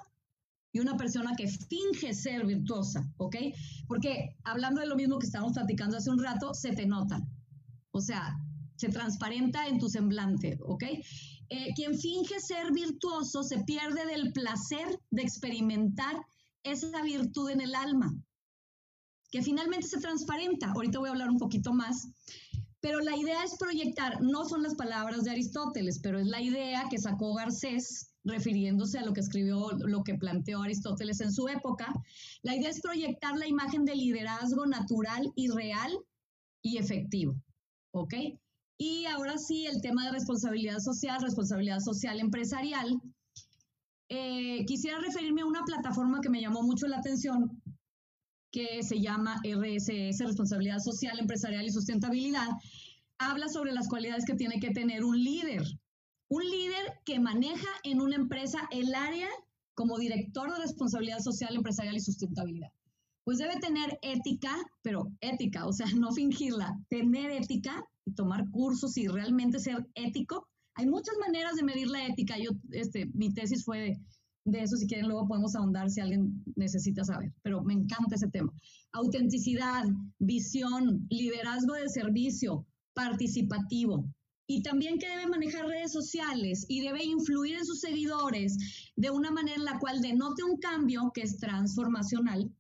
[0.73, 3.37] y una persona que finge ser virtuosa, ¿ok?
[3.87, 7.21] Porque hablando de lo mismo que estábamos platicando hace un rato, se te nota,
[7.91, 8.39] o sea,
[8.81, 10.85] se transparenta en tu semblante, ¿ok?
[11.51, 16.17] Eh, quien finge ser virtuoso se pierde del placer de experimentar
[16.63, 18.15] esa virtud en el alma,
[19.31, 20.73] que finalmente se transparenta.
[20.73, 22.09] Ahorita voy a hablar un poquito más.
[22.83, 26.87] Pero la idea es proyectar, no son las palabras de Aristóteles, pero es la idea
[26.91, 31.93] que sacó Garcés refiriéndose a lo que escribió, lo que planteó Aristóteles en su época.
[32.43, 35.93] La idea es proyectar la imagen de liderazgo natural y real
[36.63, 37.35] y efectivo,
[37.93, 38.15] ¿ok?
[38.83, 42.99] Y ahora sí, el tema de responsabilidad social, responsabilidad social empresarial.
[44.09, 47.61] Eh, quisiera referirme a una plataforma que me llamó mucho la atención,
[48.51, 52.49] que se llama RSS, Responsabilidad Social Empresarial y Sustentabilidad.
[53.19, 55.63] Habla sobre las cualidades que tiene que tener un líder.
[56.31, 59.29] Un líder que maneja en una empresa el área
[59.75, 62.71] como director de responsabilidad social empresarial y sustentabilidad.
[63.25, 69.07] Pues debe tener ética, pero ética, o sea, no fingirla, tener ética, tomar cursos y
[69.09, 70.47] realmente ser ético.
[70.75, 72.37] Hay muchas maneras de medir la ética.
[72.39, 73.99] Yo, este, mi tesis fue
[74.45, 78.29] de, eso, si quieren luego podemos ahondar si alguien necesita saber, pero me encanta ese
[78.29, 78.53] tema.
[78.93, 79.85] Autenticidad,
[80.19, 84.09] visión, liderazgo de servicio, participativo,
[84.47, 88.57] y también que debe manejar redes sociales y debe influir en sus seguidores
[88.97, 92.51] de una manera en la cual denote un cambio que es transformacional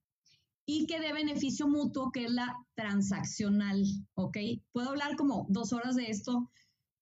[0.73, 3.83] y que de beneficio mutuo, que es la transaccional,
[4.15, 4.39] ¿ok?
[4.71, 6.49] Puedo hablar como dos horas de esto,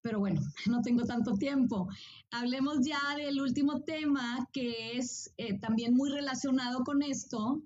[0.01, 1.87] pero bueno, no tengo tanto tiempo.
[2.31, 7.63] Hablemos ya del último tema que es eh, también muy relacionado con esto,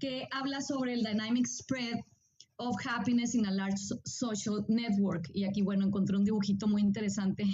[0.00, 2.00] que habla sobre el dynamic spread
[2.56, 5.30] of happiness in a large social network.
[5.32, 7.44] Y aquí, bueno, encontré un dibujito muy interesante,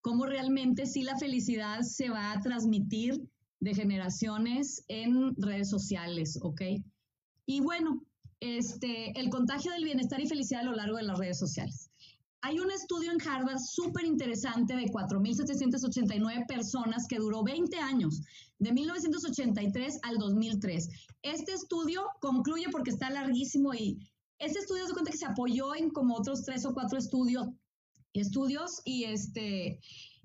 [0.00, 3.14] cómo realmente sí la felicidad se va a transmitir
[3.60, 6.62] de generaciones en redes sociales, ¿ok?
[7.46, 8.04] Y bueno,
[8.40, 11.90] este, el contagio del bienestar y felicidad a lo largo de las redes sociales.
[12.42, 18.20] Hay un estudio en Harvard súper interesante de 4.789 personas que duró 20 años,
[18.58, 20.88] de 1983 al 2003.
[21.22, 23.98] Este estudio concluye porque está larguísimo y
[24.38, 27.48] este estudio se cuenta que se apoyó en como otros tres o cuatro estudios,
[28.12, 29.80] estudios y, este,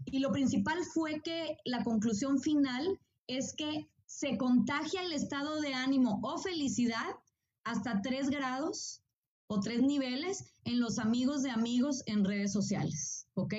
[0.05, 5.73] y lo principal fue que la conclusión final es que se contagia el estado de
[5.73, 7.15] ánimo o felicidad
[7.63, 9.01] hasta tres grados
[9.47, 13.53] o tres niveles en los amigos de amigos en redes sociales, ¿ok?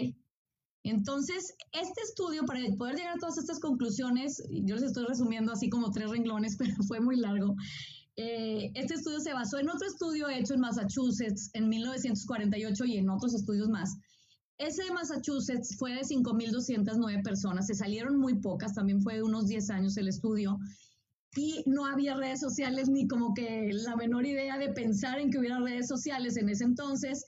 [0.84, 5.70] Entonces, este estudio, para poder llegar a todas estas conclusiones, yo les estoy resumiendo así
[5.70, 7.54] como tres renglones, pero fue muy largo.
[8.16, 13.08] Eh, este estudio se basó en otro estudio hecho en Massachusetts en 1948 y en
[13.08, 13.96] otros estudios más,
[14.58, 19.46] ese de Massachusetts fue de 5.209 personas, se salieron muy pocas, también fue de unos
[19.46, 20.58] 10 años el estudio,
[21.34, 25.38] y no había redes sociales ni como que la menor idea de pensar en que
[25.38, 27.24] hubiera redes sociales en ese entonces,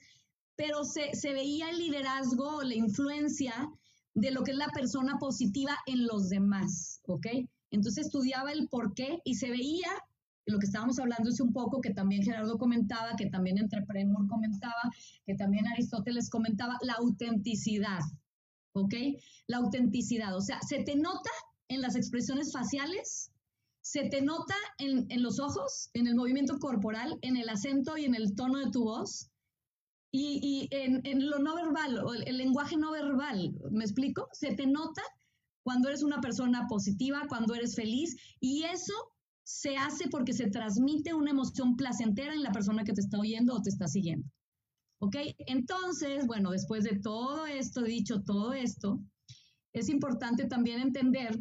[0.55, 3.69] pero se, se veía el liderazgo, la influencia
[4.13, 7.27] de lo que es la persona positiva en los demás, ¿ok?
[7.71, 9.89] Entonces estudiaba el por qué y se veía
[10.45, 14.91] lo que estábamos hablando es un poco, que también Gerardo comentaba, que también Entrepreneur comentaba,
[15.25, 17.99] que también Aristóteles comentaba, la autenticidad,
[18.73, 18.93] ¿ok?
[19.47, 21.31] La autenticidad, o sea, se te nota
[21.67, 23.31] en las expresiones faciales,
[23.81, 28.15] se te nota en, los ojos, en el movimiento corporal, en el acento y en
[28.15, 29.29] el tono de tu voz,
[30.11, 34.29] y, en, en, lo no verbal, o el lenguaje no verbal, ¿me explico?
[34.31, 35.01] Se te nota
[35.61, 38.93] cuando eres una persona positiva, cuando eres feliz, y eso
[39.45, 43.53] se hace porque se transmite una emoción placentera en la persona que te está oyendo
[43.53, 44.27] o te está siguiendo.
[44.99, 45.17] ¿Ok?
[45.37, 48.99] Entonces, bueno, después de todo esto, dicho todo esto,
[49.71, 51.39] es importante también entender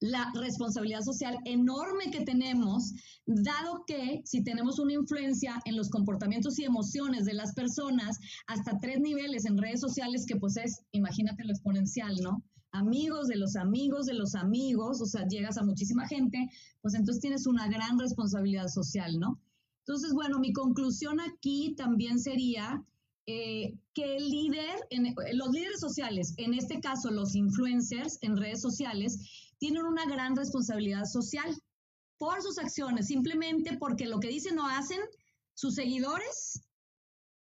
[0.00, 2.92] la responsabilidad social enorme que tenemos,
[3.26, 8.78] dado que si tenemos una influencia en los comportamientos y emociones de las personas hasta
[8.80, 12.42] tres niveles en redes sociales, que pues es, imagínate lo exponencial, ¿no?
[12.72, 16.50] Amigos de los amigos de los amigos, o sea, llegas a muchísima gente,
[16.82, 19.40] pues entonces tienes una gran responsabilidad social, ¿no?
[19.86, 22.84] Entonces, bueno, mi conclusión aquí también sería
[23.26, 28.60] eh, que el líder, en, los líderes sociales, en este caso los influencers en redes
[28.60, 29.18] sociales,
[29.58, 31.54] tienen una gran responsabilidad social
[32.18, 35.00] por sus acciones, simplemente porque lo que dicen o hacen,
[35.54, 36.67] sus seguidores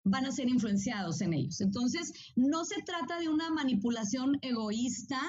[0.05, 1.61] van a ser influenciados en ellos.
[1.61, 5.21] Entonces, no se trata de una manipulación egoísta,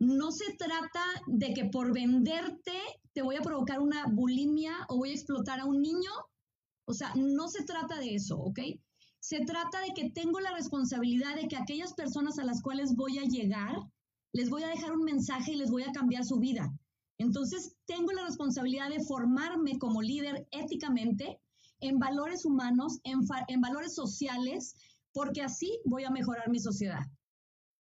[0.00, 2.72] no se trata de que por venderte
[3.12, 6.10] te voy a provocar una bulimia o voy a explotar a un niño.
[6.86, 8.60] O sea, no se trata de eso, ¿ok?
[9.20, 13.18] Se trata de que tengo la responsabilidad de que aquellas personas a las cuales voy
[13.18, 13.76] a llegar,
[14.32, 16.72] les voy a dejar un mensaje y les voy a cambiar su vida.
[17.18, 21.38] Entonces, tengo la responsabilidad de formarme como líder éticamente
[21.80, 24.74] en valores humanos, en, valores sociales,
[25.12, 27.04] porque así voy a mejorar mi sociedad.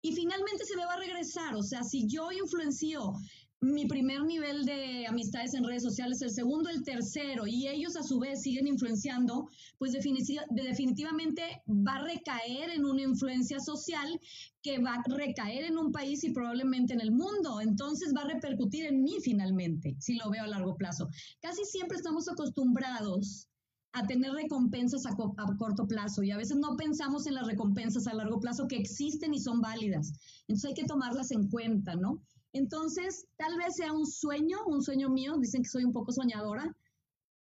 [0.02, 3.14] Y finalmente se me va a regresar, o sea, si yo influencio
[3.60, 8.02] mi primer nivel de amistades en redes sociales, el segundo, el tercero, y ellos a
[8.02, 14.20] su vez siguen influenciando, pues definitivamente va a recaer en una influencia social
[14.62, 17.60] que va a recaer en un país y probablemente en el mundo.
[17.60, 21.08] Entonces va a repercutir en mí finalmente, si lo veo a largo plazo.
[21.40, 23.48] Casi siempre estamos acostumbrados
[23.96, 28.12] a tener recompensas a, corto plazo y a veces no pensamos en las recompensas a
[28.12, 30.12] largo plazo que existen y son válidas.
[30.42, 32.20] Entonces hay que tomarlas en cuenta, ¿no?
[32.52, 36.76] Entonces, tal vez sea un sueño, un sueño mío, dicen que soy un poco soñadora,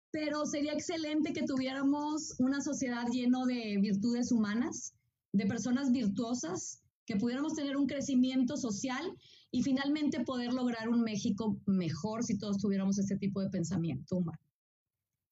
[0.10, 4.94] pero sería excelente que tuviéramos una sociedad lleno de virtudes humanas,
[5.34, 9.06] de personas virtuosas, que pudiéramos tener un crecimiento social
[9.52, 14.40] y finalmente poder lograr un México mejor si todos tuviéramos este tipo de pensamiento humano.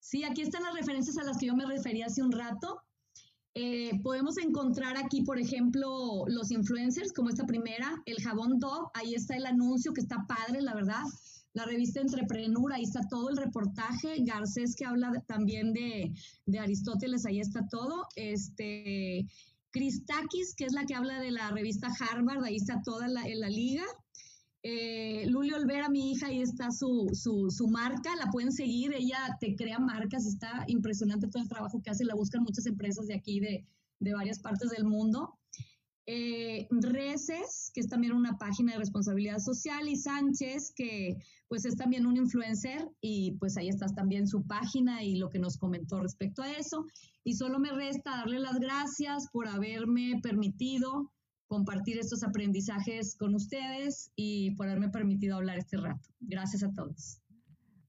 [0.05, 2.79] Sí, aquí están las referencias a las que yo me refería hace un rato.
[3.55, 9.15] Eh, podemos encontrar aquí, por ejemplo, los influencers, como esta primera, el jabón Dove, ahí
[9.15, 11.01] está el anuncio que está padre, la verdad.
[11.53, 14.17] La revista Entrepreneur, ahí está todo el reportaje.
[14.19, 16.13] Garcés, que habla también de,
[16.45, 18.05] de Aristóteles, ahí está todo.
[18.15, 19.25] Este,
[19.71, 23.49] Christakis, que es la que habla de la revista Harvard, ahí está toda en la
[23.49, 23.85] liga.
[24.67, 29.37] Eh, Luli Olvera, mi hija, ahí está su, su, su, marca, la pueden seguir, ella
[29.39, 33.13] te crea marcas, está impresionante todo el trabajo que hace, la buscan muchas empresas de
[33.13, 33.63] aquí, de,
[33.99, 35.37] de varias partes del mundo.
[36.07, 41.75] Eh, Reces, que es también una página de responsabilidad social, y Sánchez, que pues es
[41.75, 45.99] también un influencer, y pues ahí está también su página y lo que nos comentó
[45.99, 46.85] respecto a eso.
[47.23, 51.11] Y solo me resta darle las gracias por haberme permitido
[51.47, 56.09] compartir estos aprendizajes con ustedes y por haberme permitido hablar este rato.
[56.19, 57.21] Gracias a todos.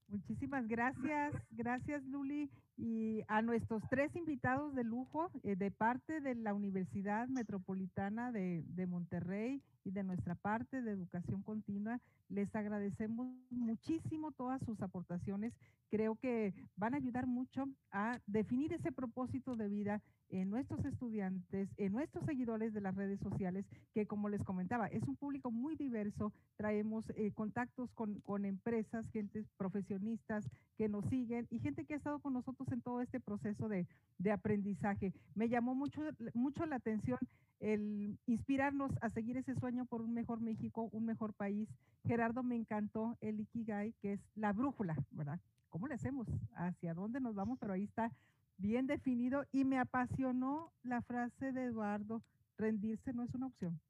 [0.09, 6.35] Muchísimas gracias, gracias Luli y a nuestros tres invitados de lujo eh, de parte de
[6.35, 12.01] la Universidad Metropolitana de, de, Monterrey y de nuestra parte de educación continua.
[12.29, 15.55] Les agradecemos muchísimo todas sus aportaciones.
[15.91, 21.69] Creo que van a ayudar mucho a definir ese propósito de vida en nuestros estudiantes,
[21.77, 23.65] en nuestros seguidores de las redes sociales,
[23.95, 26.33] que como les comentaba, es un público muy diverso.
[26.57, 30.45] Traemos eh, contactos con, con empresas, gente profesionistas
[30.77, 33.87] que nos siguen y gente que ha estado con nosotros en todo este proceso de,
[34.19, 35.13] de aprendizaje.
[35.35, 36.03] Me llamó mucho,
[36.35, 37.19] mucho la atención
[37.61, 41.69] el inspirarnos a seguir ese sueño por un mejor México, un mejor país.
[42.05, 45.41] Gerardo, me encantó el Ikigai, que es la brújula, ¿verdad?
[45.71, 46.27] ¿Cómo le hacemos?
[46.55, 47.59] ¿Hacia dónde nos vamos?
[47.59, 48.13] Pero ahí está
[48.59, 52.23] bien definido y me apasionó la frase de Eduardo,
[52.57, 53.81] rendirse no es una opción.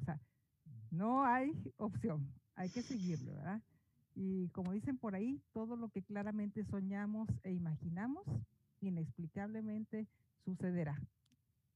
[0.00, 0.20] O sea,
[0.90, 3.62] no hay opción, hay que seguirlo, ¿verdad?
[4.14, 8.24] Y como dicen por ahí, todo lo que claramente soñamos e imaginamos,
[8.80, 10.06] inexplicablemente
[10.44, 11.00] sucederá.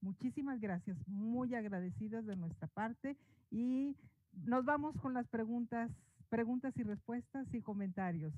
[0.01, 3.17] Muchísimas gracias, muy agradecidas de nuestra parte
[3.51, 3.97] y
[4.45, 5.91] nos vamos con las preguntas,
[6.29, 8.33] preguntas y respuestas y comentarios.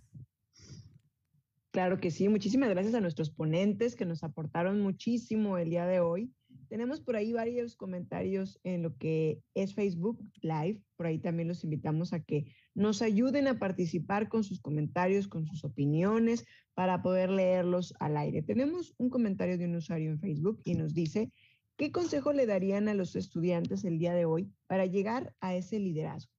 [1.72, 6.00] Claro que sí, muchísimas gracias a nuestros ponentes que nos aportaron muchísimo el día de
[6.00, 6.32] hoy.
[6.68, 10.80] Tenemos por ahí varios comentarios en lo que es Facebook Live.
[10.96, 15.46] Por ahí también los invitamos a que nos ayuden a participar con sus comentarios, con
[15.46, 16.44] sus opiniones,
[16.74, 18.42] para poder leerlos al aire.
[18.42, 21.30] Tenemos un comentario de un usuario en Facebook y nos dice,
[21.76, 25.78] ¿qué consejo le darían a los estudiantes el día de hoy para llegar a ese
[25.78, 26.32] liderazgo?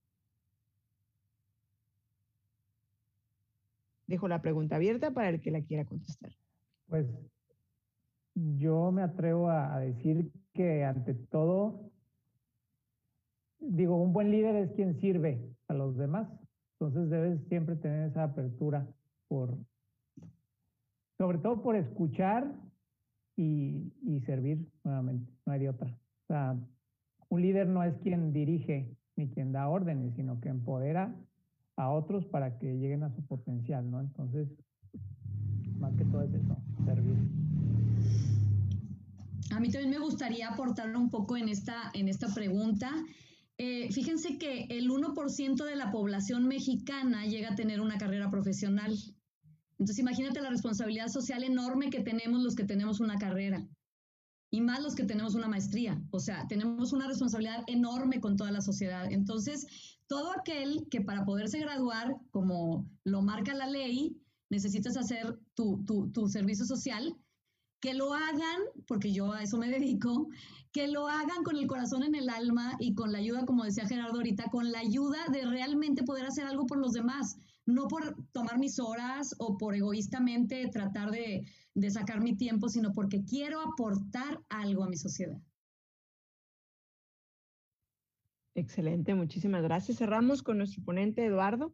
[4.11, 6.33] Dejo la pregunta abierta para el que la quiera contestar.
[6.87, 7.07] Pues
[8.35, 11.89] yo me atrevo a, decir que ante todo,
[13.59, 16.27] digo, un buen líder es quien sirve a los demás.
[16.73, 18.85] Entonces debes siempre tener esa apertura
[19.29, 19.57] por,
[21.17, 22.53] sobre todo por escuchar
[23.37, 25.87] y, y servir nuevamente, no hay de otra.
[25.87, 26.57] O sea,
[27.29, 31.15] un líder no es quien dirige ni quien da órdenes, sino que empodera
[31.81, 34.01] a otros para que lleguen a su potencial, ¿no?
[34.01, 34.47] Entonces,
[35.79, 36.55] más que todo es eso,
[36.85, 37.17] servir.
[39.49, 42.91] A mí también me gustaría aportar un poco en esta, en esta pregunta.
[43.57, 48.93] Eh, fíjense que el 1% de la población mexicana llega a tener una carrera profesional.
[49.79, 53.67] Entonces, imagínate la responsabilidad social enorme que tenemos los que tenemos una carrera
[54.51, 55.99] y más los que tenemos una maestría.
[56.11, 59.09] O sea, tenemos una responsabilidad enorme con toda la sociedad.
[59.09, 59.65] Entonces,
[60.07, 66.27] todo aquel que para poderse graduar, como lo marca la ley, necesitas hacer tu, tu,
[66.27, 67.15] servicio social,
[67.79, 70.27] que lo hagan, porque yo a eso me dedico,
[70.73, 73.87] que lo hagan con el corazón en el alma y con la ayuda, como decía
[73.87, 78.15] Gerardo ahorita, con la ayuda de realmente poder hacer algo por los demás, no por
[78.31, 83.61] tomar mis horas o por egoístamente tratar de, de sacar mi tiempo, sino porque quiero
[83.61, 85.39] aportar algo a mi sociedad.
[88.53, 89.97] Excelente, muchísimas gracias.
[89.97, 91.73] Cerramos con nuestro ponente Eduardo.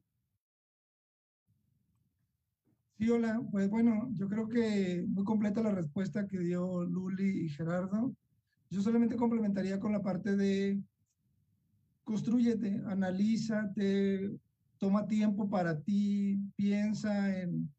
[2.97, 3.41] Sí, hola.
[3.51, 8.15] Pues bueno, yo creo que muy completa la respuesta que dio Luli y Gerardo.
[8.69, 10.81] Yo solamente complementaría con la parte de
[12.03, 14.31] construyete, analízate,
[14.77, 17.69] toma tiempo para ti, piensa en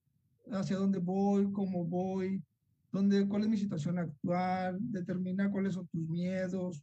[0.51, 2.43] hacia dónde voy, cómo voy,
[2.91, 6.83] donde cuál es mi situación actual, determina cuáles son tus miedos,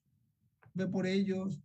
[0.73, 1.59] ve por ellos,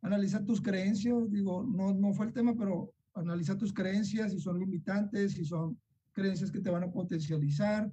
[0.00, 4.58] analiza tus creencias, digo, no, no fue el tema, pero analiza tus creencias, si son
[4.58, 5.78] limitantes, si son
[6.12, 7.90] creencias que te van a potencializar,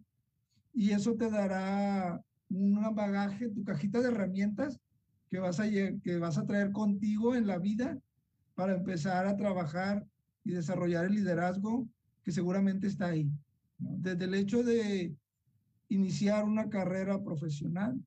[0.73, 4.79] y eso te dará un bagaje, tu cajita de herramientas
[5.29, 7.97] que vas, a, que vas a traer contigo en la vida
[8.55, 10.05] para empezar a trabajar
[10.43, 11.87] y desarrollar el liderazgo
[12.23, 13.31] que seguramente está ahí.
[13.77, 15.15] Desde el hecho de
[15.89, 17.99] iniciar una carrera profesional,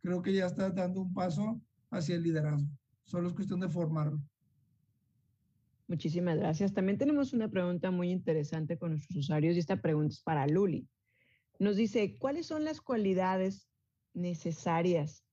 [0.00, 2.68] creo que ya estás dando un paso hacia el liderazgo.
[3.04, 4.22] Solo es cuestión de formarlo.
[5.88, 6.72] Muchísimas gracias.
[6.72, 10.88] También tenemos una pregunta muy interesante con nuestros usuarios y esta pregunta es para Luli.
[11.58, 13.68] Nos dice, ¿cuáles son las cualidades
[14.14, 15.24] necesarias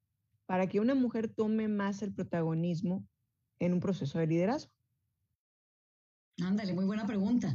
[0.46, 3.08] para que una mujer tome más el protagonismo
[3.60, 4.72] en un proceso de liderazgo?
[6.42, 7.54] Ándale, muy buena pregunta.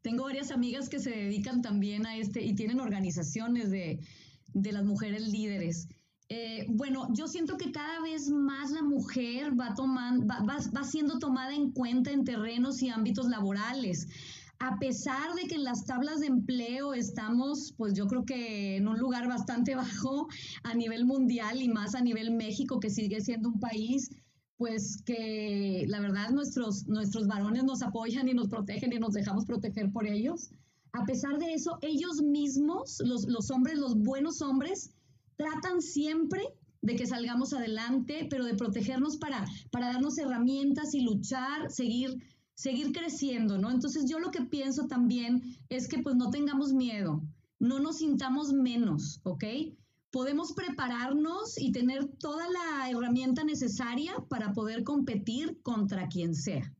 [0.00, 4.00] Tengo varias amigas que se dedican también a este y tienen organizaciones de,
[4.54, 5.88] las mujeres líderes.
[6.28, 11.18] Eh, bueno, yo siento que cada vez más la mujer va, tomando, va, va, siendo
[11.18, 14.08] tomada en cuenta en terrenos y ámbitos laborales
[14.62, 18.86] a pesar de que en las tablas de empleo estamos, pues yo creo que en
[18.86, 19.74] un lugar bastante
[20.06, 20.28] bajo
[20.62, 24.10] a nivel mundial y más a nivel México, que sigue siendo un país,
[24.62, 29.44] pues que la verdad nuestros, nuestros varones nos apoyan y nos protegen y nos dejamos
[29.44, 30.52] proteger por ellos.
[30.92, 34.94] A pesar de eso, ellos mismos, los, los hombres, los buenos hombres,
[35.34, 36.44] tratan siempre
[36.80, 42.22] de que salgamos adelante, pero de protegernos para, para darnos herramientas y luchar, seguir
[42.54, 43.68] seguir creciendo, ¿no?
[43.68, 47.20] Entonces yo lo que pienso también es que pues no tengamos miedo,
[47.58, 49.44] no nos sintamos menos, ¿ok?
[50.12, 56.70] Podemos prepararnos y tener toda la herramienta necesaria para poder competir contra quien sea,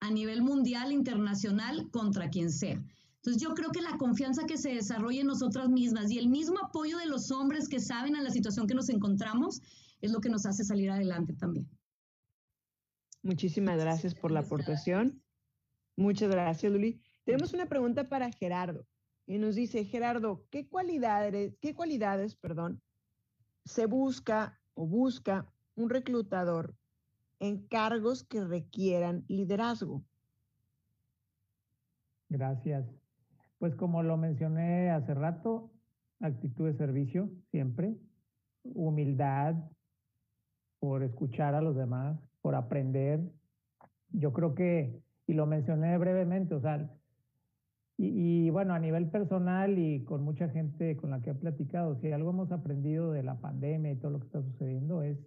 [0.00, 2.84] a nivel mundial, internacional, contra quien sea.
[3.22, 6.58] Entonces yo creo que la confianza que se desarrolla en nosotras mismas y el mismo
[6.58, 9.62] apoyo de los hombres que saben a la situación que nos encontramos
[10.00, 11.70] es lo que nos hace salir adelante también.
[13.22, 15.22] Muchísimas gracias por la aportación.
[15.96, 17.00] Muchas gracias, Luli.
[17.24, 18.89] Tenemos una pregunta para Gerardo
[19.30, 22.82] y nos dice, Gerardo, ¿qué cualidades, qué cualidades, perdón,
[23.64, 26.74] se busca o busca un reclutador
[27.38, 30.02] en cargos que requieran liderazgo?
[32.28, 32.84] Gracias.
[33.58, 35.70] Pues como lo mencioné hace rato,
[36.18, 37.96] actitud de servicio siempre,
[38.64, 39.54] humildad
[40.80, 43.20] por escuchar a los demás, por aprender.
[44.08, 46.90] Yo creo que, y lo mencioné brevemente, o sea,
[48.02, 52.10] y, bueno, a nivel personal y con mucha gente con la que he platicado, si
[52.10, 55.18] algo hemos aprendido de la pandemia y todo lo que está sucediendo es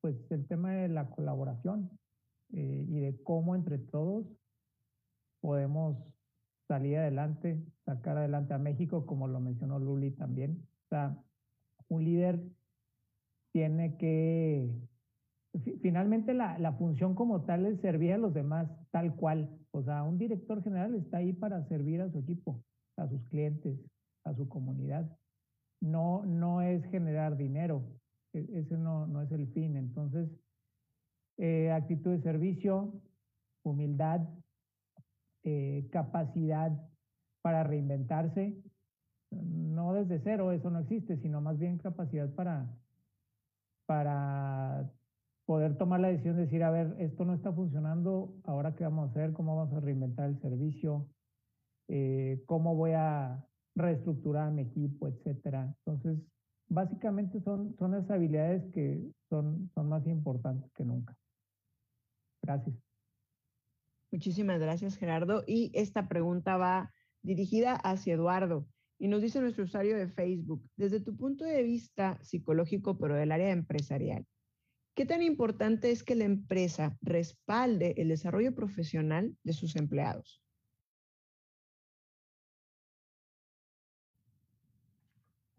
[0.00, 1.90] pues el tema de la colaboración
[2.54, 4.26] eh, y de cómo entre todos
[5.42, 5.98] podemos
[6.66, 10.66] salir adelante, sacar adelante a México, como lo mencionó Luli también.
[10.86, 11.14] O sea,
[11.88, 12.42] un líder
[13.52, 14.70] tiene que
[15.80, 19.48] finalmente la, la, función como tal es servir a los demás tal cual.
[19.70, 22.62] O sea, un director general está ahí para servir a su equipo,
[22.96, 23.78] a sus clientes,
[24.24, 25.08] a su comunidad.
[25.80, 27.84] No, no es generar dinero,
[28.32, 29.76] e, ese no, no es el fin.
[29.76, 30.28] Entonces,
[31.38, 32.92] eh, actitud de servicio,
[33.64, 34.20] humildad,
[35.42, 36.72] eh, capacidad
[37.42, 38.56] para reinventarse,
[39.30, 42.66] no desde cero, eso no existe, sino más bien capacidad para,
[43.86, 44.43] para
[45.46, 49.08] poder tomar la decisión de decir, a ver, esto no está funcionando, ahora qué vamos
[49.08, 51.08] a hacer, cómo vamos a reinventar el servicio,
[51.88, 55.74] eh, cómo voy a reestructurar mi equipo, etcétera.
[55.84, 56.18] Entonces,
[56.68, 61.16] básicamente son, son esas habilidades que son, son más importantes que nunca.
[62.42, 62.76] Gracias.
[64.10, 65.42] Muchísimas gracias, Gerardo.
[65.46, 66.92] Y esta pregunta va
[67.22, 68.66] dirigida hacia Eduardo.
[68.98, 73.32] Y nos dice nuestro usuario de Facebook, desde tu punto de vista psicológico, pero del
[73.32, 74.24] área empresarial,
[74.94, 80.40] ¿Qué tan importante es que la empresa respalde el desarrollo profesional de sus empleados?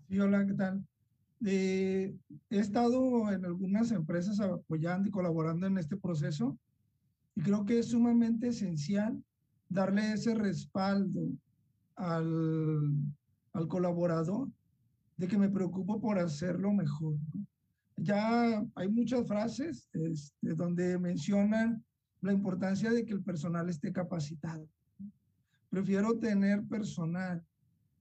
[0.08, 0.86] Sí, hola, ¿qué tal?
[1.42, 2.16] he
[2.50, 6.58] estado en algunas empresas apoyando y colaborando en este proceso
[7.36, 9.22] y creo que es sumamente esencial
[9.68, 11.22] darle ese respaldo
[11.98, 12.94] al,
[13.52, 14.50] al colaborador
[15.18, 17.16] de que me preocupo por hacerlo mejor.
[17.98, 21.84] Ya hay muchas frases este, donde mencionan
[22.22, 24.68] la importancia de que el personal esté capacitado.
[25.70, 27.44] Prefiero tener personal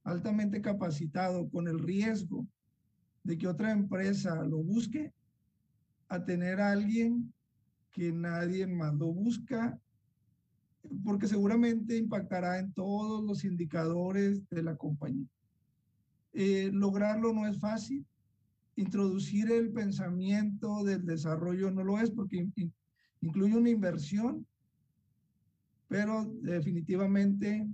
[0.05, 2.47] altamente capacitado con el riesgo
[3.23, 5.13] de que otra empresa lo busque
[6.09, 7.33] a tener a alguien
[7.91, 9.79] que nadie más lo busca,
[11.05, 15.27] porque seguramente impactará en todos los indicadores de la compañía.
[16.33, 18.05] Eh, lograrlo no es fácil.
[18.77, 22.49] Introducir el pensamiento del desarrollo no lo es porque
[23.21, 24.47] incluye una inversión,
[25.89, 27.69] pero definitivamente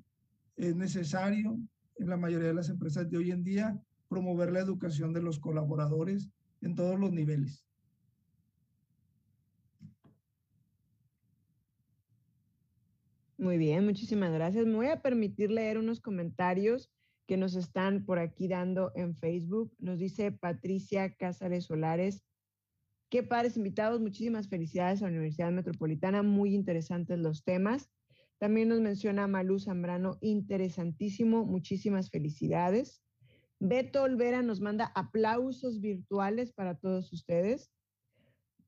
[0.56, 1.58] es necesario
[1.96, 5.38] en la mayoría de las empresas de hoy en día promover la educación de los
[5.38, 6.28] colaboradores
[6.60, 7.64] en todos los niveles.
[13.38, 14.66] Muy bien, muchísimas gracias.
[14.66, 16.90] Me voy a permitir leer unos comentarios
[17.30, 19.72] que nos están por aquí dando en Facebook.
[19.78, 22.24] Nos dice Patricia Cázares Solares.
[23.08, 27.88] Qué padres invitados, muchísimas felicidades a la Universidad Metropolitana, muy interesantes los temas.
[28.38, 33.00] También nos menciona Malú Zambrano, interesantísimo, muchísimas felicidades.
[33.60, 37.70] Beto Olvera nos manda aplausos virtuales para todos ustedes.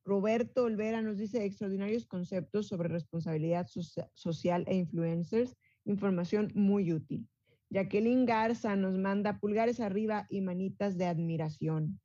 [0.04, 3.66] Roberto Olvera nos dice extraordinarios conceptos sobre responsabilidad
[4.14, 7.26] social e influencers, información muy útil.
[7.72, 11.98] Jacqueline Garza nos manda pulgares arriba y manitas de admiración.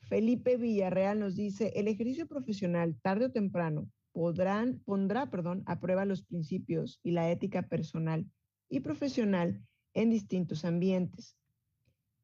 [0.00, 6.24] Felipe Villarreal nos dice, el ejercicio profesional tarde o temprano pondrá perdón, a prueba los
[6.24, 8.26] principios y la ética personal
[8.68, 11.36] y profesional en distintos ambientes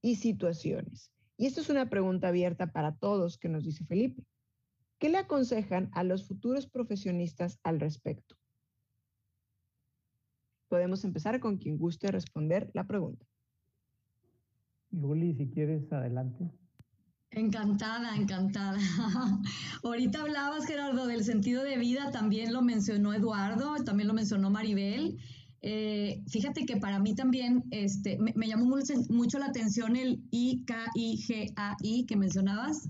[0.00, 1.12] y situaciones.
[1.36, 4.24] Y esto es una pregunta abierta para todos que nos dice Felipe.
[4.98, 8.34] ¿Qué le aconsejan a los futuros profesionistas al respecto?
[10.72, 13.26] Podemos empezar con quien guste responder la pregunta.
[14.90, 16.50] Luli, si quieres, adelante.
[17.30, 18.78] Encantada, encantada.
[19.84, 25.18] Ahorita hablabas, Gerardo, del sentido de vida, también lo mencionó Eduardo, también lo mencionó Maribel.
[25.60, 28.64] Eh, fíjate que para mí también este, me, llamó
[29.10, 32.88] mucho, la atención el I-K-I-G-A-I que mencionabas.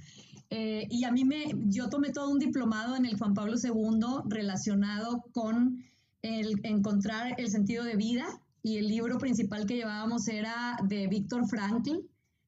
[0.50, 4.28] Eh, y a mí me, yo tomé todo un diplomado en el Juan Pablo II
[4.28, 5.82] relacionado con
[6.22, 8.26] el encontrar el sentido de vida
[8.62, 11.98] y el libro principal que llevábamos era de Víctor Frankl,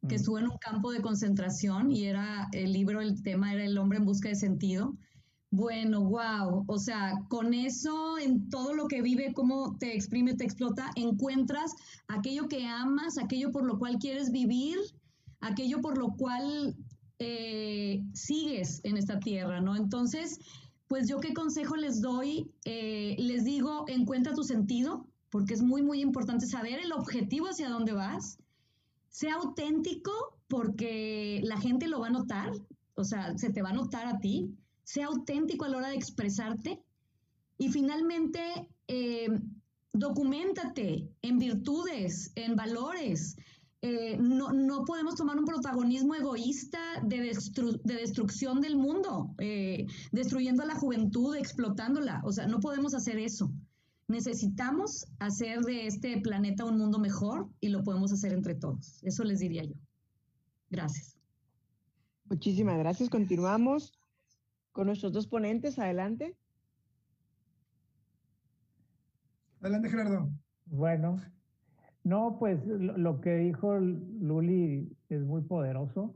[0.09, 0.19] que mm.
[0.19, 3.99] estuvo en un campo de concentración y era el libro, el tema era el hombre
[3.99, 4.97] en busca de sentido.
[5.51, 6.65] Bueno, wow.
[6.67, 11.75] O sea, con eso, en todo lo que vive, cómo te exprime, te explota, encuentras
[12.09, 14.79] aquello que amas, aquello por lo cual quieres vivir,
[15.41, 16.77] aquello por lo cual
[17.21, 19.77] eh, sigues en esta tierra, ¿no?
[19.77, 20.41] Entonces,
[20.95, 25.83] pues yo qué consejo les doy, eh, les digo, encuentra tu sentido, porque es muy,
[25.83, 28.39] muy importante saber el objetivo hacia dónde vas,
[29.09, 30.13] sea auténtico,
[30.47, 32.53] porque la gente lo va a notar,
[32.95, 35.97] o sea, se te va a notar a ti sea auténtico a la hora de
[35.97, 36.81] expresarte
[37.59, 39.31] y finalmente eh,
[39.93, 43.37] documentate en virtudes, en valores.
[43.87, 47.19] Eh, no, podemos tomar un protagonismo egoísta de,
[47.85, 52.23] de destrucción del mundo, eh, destruyendo a la juventud, explotándola.
[52.25, 53.53] O sea, no podemos hacer eso.
[54.09, 59.03] Necesitamos hacer de este planeta un mundo mejor y lo podemos hacer entre todos.
[59.03, 59.75] Eso les diría yo.
[60.71, 61.19] Gracias.
[62.31, 63.11] Muchísimas gracias.
[63.11, 63.93] Continuamos
[64.73, 65.79] con nuestros dos ponentes.
[65.79, 66.35] Adelante.
[69.61, 70.31] Adelante, Gerardo.
[70.65, 71.21] Bueno,
[72.05, 76.15] no, pues lo, que dijo Luli es muy poderoso.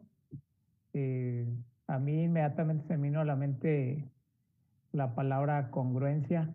[0.93, 1.47] Eh,
[1.87, 4.05] a mí inmediatamente se me vino a la mente
[4.93, 6.53] la palabra congruencia.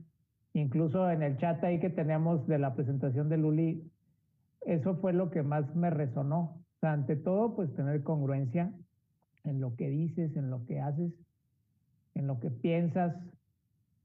[0.54, 3.92] Incluso en el chat ahí que teníamos de la presentación de Luli,
[4.62, 6.64] eso fue lo que más me resonó.
[6.78, 8.72] O sea, ante todo, pues tener congruencia
[9.44, 11.12] en lo que dices, en lo que haces
[12.16, 13.16] en lo que piensas.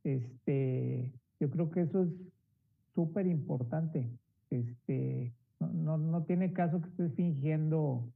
[0.05, 2.11] Este, yo creo que eso es
[2.95, 4.09] súper importante.
[4.51, 8.11] Este, no, no, tiene caso que estés fingiendo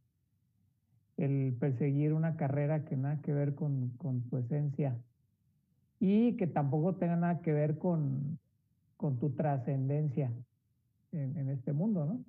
[1.16, 4.97] el perseguir una carrera que nada que ver con, con tu esencia
[6.01, 8.39] y que tampoco tenga nada que ver con,
[8.97, 10.33] con tu trascendencia
[11.12, 12.24] en, en, este mundo, ¿no?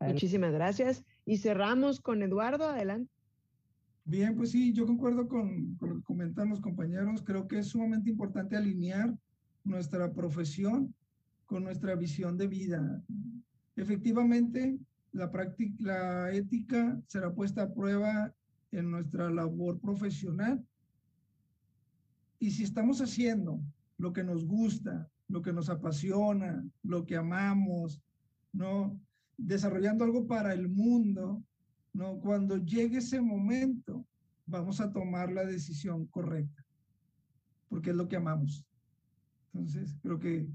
[0.00, 1.04] Muchísimas gracias.
[1.24, 3.10] Y cerramos con Eduardo, adelante.
[4.04, 7.22] Bien, pues sí, yo concuerdo con, lo que comentan los compañeros.
[7.22, 9.14] Creo que es sumamente importante alinear
[9.68, 10.94] nuestra profesión
[11.46, 13.02] con nuestra visión de vida.
[13.76, 14.78] Efectivamente,
[15.12, 18.34] la, práctica, la ética será puesta a prueba
[18.72, 20.62] en nuestra labor profesional.
[22.38, 23.60] Y si estamos haciendo
[23.96, 28.00] lo que nos gusta, lo que nos apasiona, lo que amamos,
[28.52, 29.00] ¿no?
[29.36, 31.42] Desarrollando algo para el mundo,
[31.92, 32.18] ¿no?
[32.20, 34.04] Cuando llegue ese momento,
[34.46, 36.64] vamos a tomar la decisión correcta,
[37.68, 38.67] porque es lo que amamos.
[39.58, 40.46] Entonces, creo que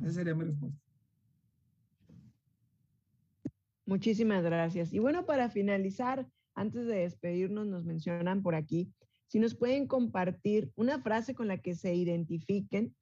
[0.00, 0.78] esa sería mi respuesta.
[3.84, 4.92] Muchísimas gracias.
[4.92, 8.92] Y bueno, para finalizar, antes de despedirnos, nos mencionan por aquí,
[9.26, 12.94] si nos pueden compartir una frase con la que se identifiquen,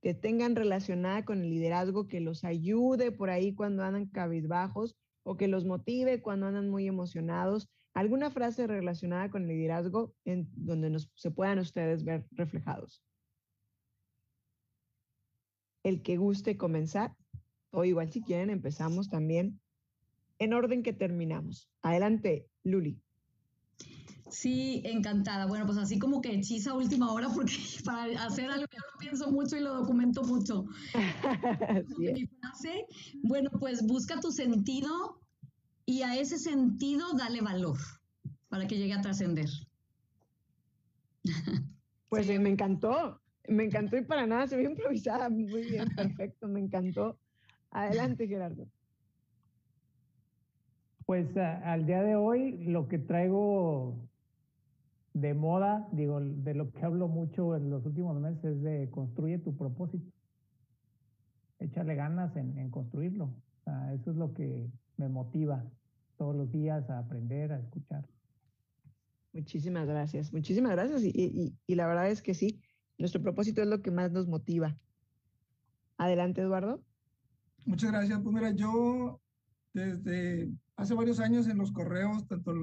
[0.00, 5.36] que tengan relacionada con el liderazgo, que los ayude por ahí cuando andan cabizbajos o
[5.36, 7.68] que los motive cuando andan muy emocionados.
[7.92, 13.02] ¿Alguna frase relacionada con el liderazgo en donde nos, se puedan ustedes ver reflejados?
[15.86, 17.14] El que guste comenzar,
[17.70, 19.60] o igual si quieren empezamos también
[20.40, 21.68] en orden que terminamos.
[21.80, 23.00] Adelante, Luli.
[24.28, 25.46] Sí, encantada.
[25.46, 27.52] Bueno, pues así como que hechiza última hora porque
[27.84, 30.64] para hacer algo yo lo pienso mucho y lo documento mucho.
[31.98, 32.86] Mi frase,
[33.22, 35.20] bueno, pues busca tu sentido
[35.84, 37.78] y a ese sentido dale valor
[38.48, 39.50] para que llegue a trascender.
[42.08, 45.28] Pues me encantó, me encantó y para nada se vio improvisada.
[45.28, 47.18] Muy bien, perfecto, me encantó.
[47.70, 48.66] Adelante, Gerardo.
[51.04, 54.08] Pues al día de hoy lo que traigo
[55.14, 59.38] de moda, digo, de lo que hablo mucho en los últimos meses es de construye
[59.38, 60.10] tu propósito.
[61.58, 63.32] Échale ganas en, en construirlo.
[63.94, 65.64] eso es lo que me motiva
[66.16, 68.04] todos los días a aprender, a escuchar.
[69.32, 71.02] Muchísimas gracias, muchísimas gracias.
[71.02, 72.60] Y, y, y, la verdad es que sí,
[72.98, 74.76] nuestro propósito es lo que más nos motiva.
[75.98, 76.82] Adelante, Eduardo.
[77.64, 78.20] Muchas gracias.
[78.22, 79.20] Pues mira, yo
[79.72, 82.54] desde hace varios años en los correos, tanto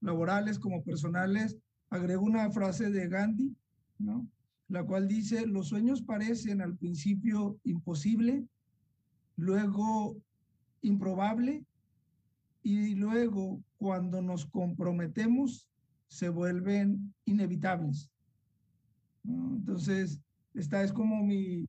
[0.00, 1.56] laborales como personales,
[1.90, 3.56] agrego una frase de Gandhi,
[3.98, 4.28] ¿no?
[4.68, 8.44] La cual dice, los sueños parecen al principio imposible,
[9.36, 10.16] luego
[10.82, 11.64] improbable
[12.62, 15.66] y luego cuando nos comprometemos
[16.08, 18.10] se vuelven inevitables.
[19.24, 20.18] Entonces,
[20.54, 21.66] esta es como mi,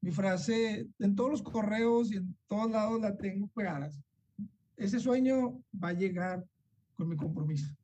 [0.00, 4.00] mi frase, en todos los correos y en todos lados la tengo pegadas
[4.80, 6.44] ese sueño va a llegar
[6.94, 7.76] con mi compromiso.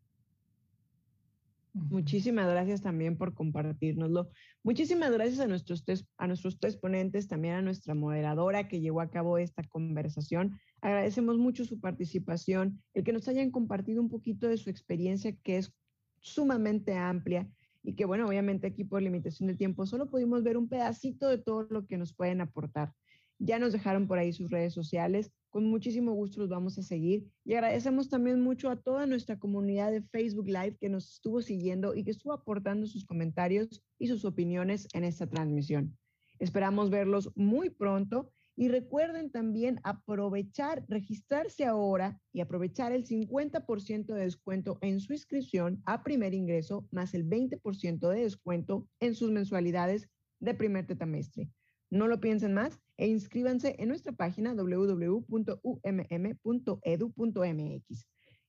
[1.74, 4.30] Muchísimas gracias también por compartirnoslo.
[4.62, 9.02] Muchísimas gracias a nuestros, tres, a nuestros tres ponentes, también a nuestra moderadora que llevó
[9.02, 10.58] a cabo esta conversación.
[10.80, 15.58] Agradecemos mucho su participación, el que nos hayan compartido un poquito de su experiencia que
[15.58, 15.74] es
[16.20, 17.46] sumamente amplia
[17.86, 21.38] y que bueno, obviamente aquí por limitación de tiempo solo pudimos ver un pedacito de
[21.38, 22.92] todo lo que nos pueden aportar.
[23.38, 25.30] Ya nos dejaron por ahí sus redes sociales.
[25.50, 29.92] Con muchísimo gusto los vamos a seguir y agradecemos también mucho a toda nuestra comunidad
[29.92, 34.24] de Facebook Live que nos estuvo siguiendo y que estuvo aportando sus comentarios y sus
[34.24, 35.96] opiniones en esta transmisión.
[36.40, 44.20] Esperamos verlos muy pronto y recuerden también aprovechar, registrarse ahora y aprovechar el 50% de
[44.20, 50.08] descuento en su inscripción a primer ingreso más el 20% de descuento en sus mensualidades
[50.40, 51.50] de primer tetamestre.
[51.90, 55.26] No lo piensen más e inscríbanse en nuestra página www.umm.edu.mx.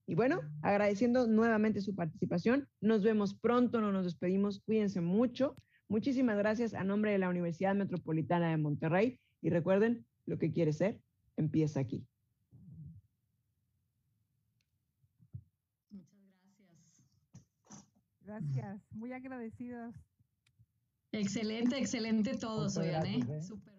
[0.10, 2.70] Y bueno, agradeciendo nuevamente su participación.
[2.80, 4.62] Nos vemos pronto, no nos despedimos.
[4.62, 5.58] Cuídense mucho.
[5.90, 9.20] Muchísimas gracias a nombre de la Universidad Metropolitana de Monterrey.
[9.42, 11.02] Y recuerden, lo que quiere ser,
[11.38, 12.06] empieza aquí.
[15.90, 17.86] Muchas gracias.
[18.22, 19.96] Gracias, muy agradecidas.
[21.12, 23.42] Excelente, excelente todos, oigan, ¿eh?
[23.42, 23.77] Súper.